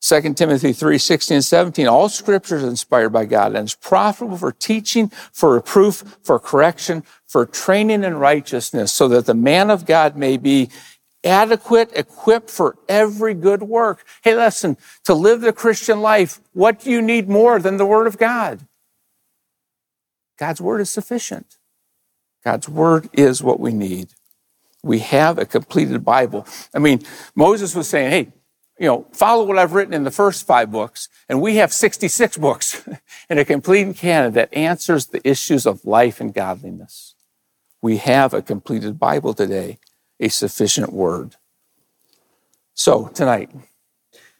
2 0.00 0.34
Timothy 0.34 0.72
3, 0.72 0.96
16 0.96 1.34
and 1.36 1.44
17, 1.44 1.86
all 1.88 2.08
scripture 2.08 2.56
is 2.56 2.62
inspired 2.62 3.10
by 3.10 3.24
God 3.24 3.56
and 3.56 3.66
is 3.66 3.74
profitable 3.74 4.38
for 4.38 4.52
teaching, 4.52 5.08
for 5.32 5.54
reproof, 5.54 6.18
for 6.22 6.38
correction, 6.38 7.02
for 7.26 7.44
training 7.44 8.04
in 8.04 8.14
righteousness, 8.14 8.92
so 8.92 9.08
that 9.08 9.26
the 9.26 9.34
man 9.34 9.70
of 9.70 9.84
God 9.84 10.16
may 10.16 10.36
be 10.36 10.70
adequate, 11.24 11.90
equipped 11.94 12.50
for 12.50 12.76
every 12.88 13.34
good 13.34 13.62
work. 13.62 14.04
Hey, 14.22 14.34
listen, 14.34 14.76
to 15.04 15.14
live 15.14 15.40
the 15.40 15.52
Christian 15.52 16.00
life, 16.00 16.40
what 16.52 16.80
do 16.80 16.90
you 16.90 17.02
need 17.02 17.28
more 17.28 17.58
than 17.58 17.76
the 17.76 17.86
Word 17.86 18.06
of 18.06 18.18
God? 18.18 18.66
God's 20.38 20.60
Word 20.60 20.80
is 20.80 20.90
sufficient. 20.90 21.58
God's 22.44 22.68
Word 22.68 23.08
is 23.12 23.42
what 23.42 23.60
we 23.60 23.72
need. 23.72 24.10
We 24.82 25.00
have 25.00 25.38
a 25.38 25.46
completed 25.46 26.04
Bible. 26.04 26.46
I 26.72 26.78
mean, 26.78 27.02
Moses 27.34 27.74
was 27.74 27.88
saying, 27.88 28.10
hey, 28.10 28.32
you 28.78 28.86
know, 28.86 29.06
follow 29.12 29.44
what 29.44 29.58
I've 29.58 29.72
written 29.72 29.92
in 29.92 30.04
the 30.04 30.10
first 30.10 30.46
five 30.46 30.70
books, 30.70 31.08
and 31.28 31.42
we 31.42 31.56
have 31.56 31.72
66 31.72 32.36
books 32.38 32.88
in 33.30 33.38
a 33.38 33.44
complete 33.44 33.96
canon 33.96 34.32
that 34.34 34.54
answers 34.54 35.06
the 35.06 35.26
issues 35.28 35.66
of 35.66 35.84
life 35.84 36.20
and 36.20 36.32
godliness. 36.32 37.14
We 37.82 37.96
have 37.98 38.32
a 38.32 38.42
completed 38.42 38.98
Bible 38.98 39.34
today, 39.34 39.78
a 40.20 40.28
sufficient 40.28 40.92
word. 40.92 41.36
So, 42.74 43.08
tonight, 43.08 43.50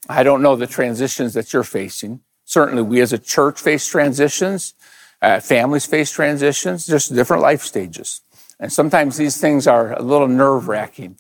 I 0.09 0.23
don't 0.23 0.43
know 0.43 0.57
the 0.57 0.67
transitions 0.67 1.35
that 1.35 1.53
you're 1.53 1.64
facing. 1.64 2.21
Certainly, 2.45 2.83
we 2.83 3.01
as 3.01 3.12
a 3.12 3.19
church 3.19 3.61
face 3.61 3.87
transitions, 3.87 4.75
uh, 5.21 5.41
families 5.41 5.87
face 5.87 6.11
transitions, 6.11 6.87
just 6.87 7.14
different 7.14 7.43
life 7.43 7.62
stages. 7.62 8.21
And 8.61 8.73
sometimes 8.73 9.17
these 9.17 9.41
things 9.41 9.67
are 9.67 9.93
a 9.93 10.03
little 10.03 10.29
nerve 10.29 10.69
wracking. 10.69 11.19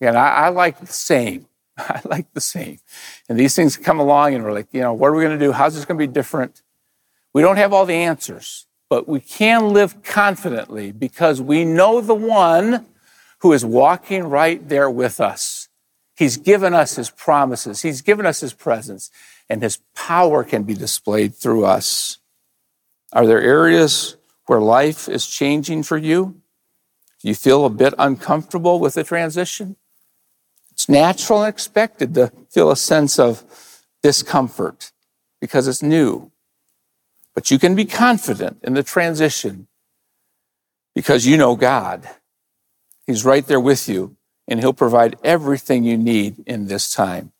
And 0.00 0.16
I, 0.16 0.28
I 0.28 0.48
like 0.48 0.80
the 0.80 0.86
same. 0.86 1.46
I 1.78 2.00
like 2.04 2.32
the 2.32 2.40
same. 2.40 2.78
And 3.28 3.38
these 3.38 3.54
things 3.54 3.76
come 3.76 4.00
along 4.00 4.34
and 4.34 4.44
we're 4.44 4.52
like, 4.52 4.68
you 4.72 4.80
know, 4.80 4.92
what 4.92 5.08
are 5.08 5.14
we 5.14 5.22
going 5.22 5.38
to 5.38 5.44
do? 5.44 5.52
How's 5.52 5.74
this 5.74 5.84
going 5.84 5.98
to 5.98 6.06
be 6.06 6.12
different? 6.12 6.62
We 7.32 7.42
don't 7.42 7.56
have 7.56 7.72
all 7.72 7.86
the 7.86 7.94
answers, 7.94 8.66
but 8.88 9.08
we 9.08 9.20
can 9.20 9.72
live 9.72 10.02
confidently 10.02 10.90
because 10.90 11.40
we 11.40 11.64
know 11.64 12.00
the 12.00 12.14
one 12.14 12.86
who 13.40 13.52
is 13.52 13.64
walking 13.64 14.24
right 14.24 14.68
there 14.68 14.90
with 14.90 15.20
us. 15.20 15.68
He's 16.16 16.36
given 16.36 16.74
us 16.74 16.96
his 16.96 17.10
promises. 17.10 17.82
He's 17.82 18.02
given 18.02 18.26
us 18.26 18.40
his 18.40 18.52
presence 18.52 19.10
and 19.50 19.62
his 19.62 19.78
power 19.96 20.44
can 20.44 20.62
be 20.62 20.74
displayed 20.74 21.34
through 21.34 21.64
us. 21.64 22.18
Are 23.12 23.26
there 23.26 23.42
areas 23.42 24.16
where 24.46 24.60
life 24.60 25.08
is 25.08 25.26
changing 25.26 25.82
for 25.82 25.98
you? 25.98 26.40
Do 27.20 27.28
you 27.28 27.34
feel 27.34 27.66
a 27.66 27.70
bit 27.70 27.92
uncomfortable 27.98 28.78
with 28.78 28.94
the 28.94 29.02
transition? 29.02 29.76
It's 30.70 30.88
natural 30.88 31.42
and 31.42 31.52
expected 31.52 32.14
to 32.14 32.32
feel 32.48 32.70
a 32.70 32.76
sense 32.76 33.18
of 33.18 33.44
discomfort 34.02 34.92
because 35.40 35.66
it's 35.66 35.82
new. 35.82 36.30
But 37.34 37.50
you 37.50 37.58
can 37.58 37.74
be 37.74 37.84
confident 37.84 38.60
in 38.62 38.74
the 38.74 38.84
transition 38.84 39.66
because 40.94 41.26
you 41.26 41.36
know 41.36 41.56
God. 41.56 42.08
He's 43.06 43.24
right 43.24 43.46
there 43.46 43.60
with 43.60 43.88
you, 43.88 44.16
and 44.46 44.60
He'll 44.60 44.72
provide 44.72 45.16
everything 45.24 45.84
you 45.84 45.96
need 45.96 46.42
in 46.46 46.66
this 46.66 46.92
time. 46.92 47.32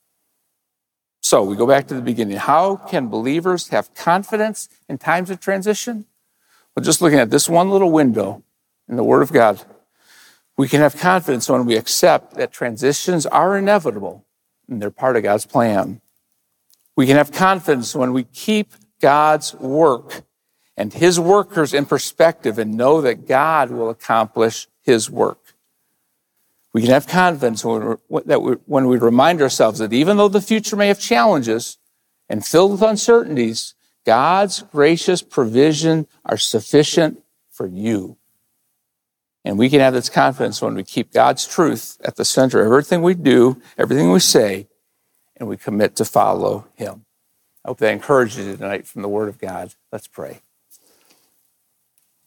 So 1.21 1.43
we 1.43 1.55
go 1.55 1.67
back 1.67 1.87
to 1.87 1.93
the 1.93 2.01
beginning. 2.01 2.37
How 2.37 2.75
can 2.75 3.07
believers 3.07 3.69
have 3.69 3.93
confidence 3.93 4.67
in 4.89 4.97
times 4.97 5.29
of 5.29 5.39
transition? 5.39 6.05
Well, 6.75 6.83
just 6.83 7.01
looking 7.01 7.19
at 7.19 7.29
this 7.29 7.47
one 7.47 7.69
little 7.69 7.91
window 7.91 8.43
in 8.89 8.95
the 8.95 9.03
Word 9.03 9.21
of 9.21 9.31
God, 9.31 9.61
we 10.57 10.67
can 10.67 10.81
have 10.81 10.97
confidence 10.97 11.49
when 11.49 11.65
we 11.65 11.75
accept 11.75 12.35
that 12.35 12.51
transitions 12.51 13.25
are 13.25 13.57
inevitable 13.57 14.25
and 14.67 14.81
they're 14.81 14.91
part 14.91 15.15
of 15.15 15.23
God's 15.23 15.45
plan. 15.45 16.01
We 16.95 17.07
can 17.07 17.17
have 17.17 17.31
confidence 17.31 17.95
when 17.95 18.13
we 18.13 18.23
keep 18.23 18.73
God's 18.99 19.53
work 19.55 20.23
and 20.77 20.93
His 20.93 21.19
workers 21.19 21.73
in 21.73 21.85
perspective 21.85 22.57
and 22.57 22.75
know 22.75 23.01
that 23.01 23.27
God 23.27 23.69
will 23.71 23.89
accomplish 23.89 24.67
His 24.81 25.09
work. 25.09 25.40
We 26.73 26.81
can 26.81 26.91
have 26.91 27.07
confidence 27.07 27.65
when, 27.65 27.97
that 28.25 28.41
we, 28.41 28.53
when 28.65 28.87
we 28.87 28.97
remind 28.97 29.41
ourselves 29.41 29.79
that 29.79 29.93
even 29.93 30.17
though 30.17 30.29
the 30.29 30.41
future 30.41 30.75
may 30.75 30.87
have 30.87 30.99
challenges 30.99 31.77
and 32.29 32.45
filled 32.45 32.71
with 32.71 32.81
uncertainties, 32.81 33.75
God's 34.05 34.63
gracious 34.63 35.21
provision 35.21 36.07
are 36.25 36.37
sufficient 36.37 37.21
for 37.49 37.67
you. 37.67 38.17
And 39.43 39.57
we 39.57 39.69
can 39.69 39.79
have 39.79 39.93
this 39.93 40.09
confidence 40.09 40.61
when 40.61 40.75
we 40.75 40.83
keep 40.83 41.11
God's 41.11 41.47
truth 41.47 41.97
at 42.03 42.15
the 42.15 42.25
center 42.25 42.61
of 42.61 42.67
everything 42.67 43.01
we 43.01 43.15
do, 43.15 43.61
everything 43.77 44.11
we 44.11 44.19
say, 44.19 44.67
and 45.35 45.49
we 45.49 45.57
commit 45.57 45.95
to 45.97 46.05
follow 46.05 46.67
Him. 46.75 47.05
I 47.65 47.69
hope 47.69 47.79
that 47.79 47.91
encourages 47.91 48.45
you 48.45 48.55
tonight 48.55 48.87
from 48.87 49.01
the 49.01 49.09
Word 49.09 49.29
of 49.29 49.39
God. 49.39 49.73
Let's 49.91 50.07
pray. 50.07 50.41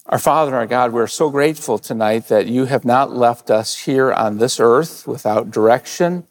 Our 0.07 0.19
Father 0.19 0.55
our 0.55 0.67
God, 0.67 0.93
we're 0.93 1.07
so 1.07 1.31
grateful 1.31 1.79
tonight 1.79 2.29
that 2.29 2.47
you 2.47 2.67
have 2.67 2.85
not 2.85 3.11
left 3.11 3.51
us 3.51 3.85
here 3.85 4.13
on 4.13 4.37
this 4.37 4.61
earth 4.61 5.07
without 5.07 5.51
direction. 5.51 6.27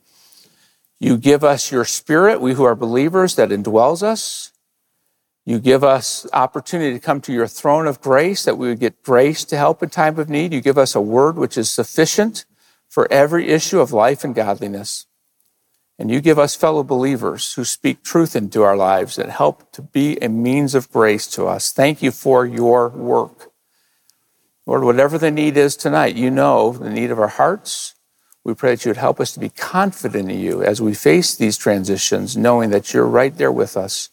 You 0.99 1.17
give 1.17 1.43
us 1.43 1.71
your 1.71 1.83
Spirit, 1.83 2.39
we 2.39 2.53
who 2.53 2.65
are 2.65 2.75
believers, 2.75 3.35
that 3.35 3.49
indwells 3.49 4.03
us. 4.03 4.51
You 5.43 5.59
give 5.59 5.83
us 5.83 6.27
opportunity 6.33 6.93
to 6.93 6.99
come 6.99 7.19
to 7.21 7.33
your 7.33 7.47
throne 7.47 7.87
of 7.87 7.99
grace, 7.99 8.45
that 8.45 8.59
we 8.59 8.67
would 8.67 8.79
get 8.79 9.01
grace 9.01 9.43
to 9.45 9.57
help 9.57 9.81
in 9.81 9.89
time 9.89 10.19
of 10.19 10.29
need. 10.29 10.53
You 10.53 10.61
give 10.61 10.77
us 10.77 10.93
a 10.93 11.01
word 11.01 11.35
which 11.35 11.57
is 11.57 11.71
sufficient 11.71 12.45
for 12.87 13.11
every 13.11 13.49
issue 13.49 13.79
of 13.79 13.91
life 13.91 14.23
and 14.23 14.35
godliness. 14.35 15.07
And 15.97 16.11
you 16.11 16.21
give 16.21 16.37
us 16.37 16.55
fellow 16.55 16.83
believers 16.83 17.55
who 17.55 17.65
speak 17.65 18.03
truth 18.03 18.35
into 18.35 18.61
our 18.61 18.77
lives 18.77 19.15
that 19.15 19.29
help 19.29 19.71
to 19.71 19.81
be 19.81 20.19
a 20.21 20.29
means 20.29 20.75
of 20.75 20.91
grace 20.91 21.25
to 21.31 21.47
us. 21.47 21.71
Thank 21.71 22.03
you 22.03 22.11
for 22.11 22.45
your 22.45 22.89
work. 22.89 23.49
Lord, 24.65 24.83
whatever 24.83 25.17
the 25.17 25.31
need 25.31 25.57
is 25.57 25.75
tonight, 25.75 26.15
you 26.15 26.31
know 26.31 26.71
the 26.71 26.89
need 26.89 27.11
of 27.11 27.19
our 27.19 27.27
hearts. 27.27 27.95
We 28.43 28.53
pray 28.53 28.71
that 28.75 28.85
you 28.85 28.89
would 28.89 28.97
help 28.97 29.19
us 29.19 29.33
to 29.33 29.39
be 29.39 29.49
confident 29.49 30.31
in 30.31 30.39
you 30.39 30.63
as 30.63 30.81
we 30.81 30.93
face 30.93 31.35
these 31.35 31.57
transitions, 31.57 32.37
knowing 32.37 32.69
that 32.69 32.93
you're 32.93 33.07
right 33.07 33.35
there 33.35 33.51
with 33.51 33.75
us, 33.75 34.09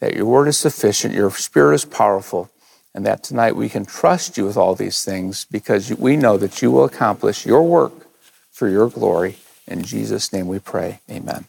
that 0.00 0.14
your 0.14 0.26
word 0.26 0.48
is 0.48 0.58
sufficient, 0.58 1.14
your 1.14 1.30
spirit 1.30 1.74
is 1.74 1.84
powerful, 1.84 2.50
and 2.94 3.06
that 3.06 3.22
tonight 3.22 3.56
we 3.56 3.68
can 3.68 3.84
trust 3.84 4.36
you 4.36 4.44
with 4.44 4.56
all 4.56 4.74
these 4.74 5.04
things 5.04 5.46
because 5.50 5.92
we 5.94 6.16
know 6.16 6.36
that 6.36 6.62
you 6.62 6.70
will 6.70 6.84
accomplish 6.84 7.46
your 7.46 7.62
work 7.62 8.06
for 8.50 8.68
your 8.68 8.88
glory. 8.88 9.36
In 9.66 9.82
Jesus' 9.82 10.32
name 10.32 10.48
we 10.48 10.58
pray. 10.58 11.00
Amen. 11.10 11.46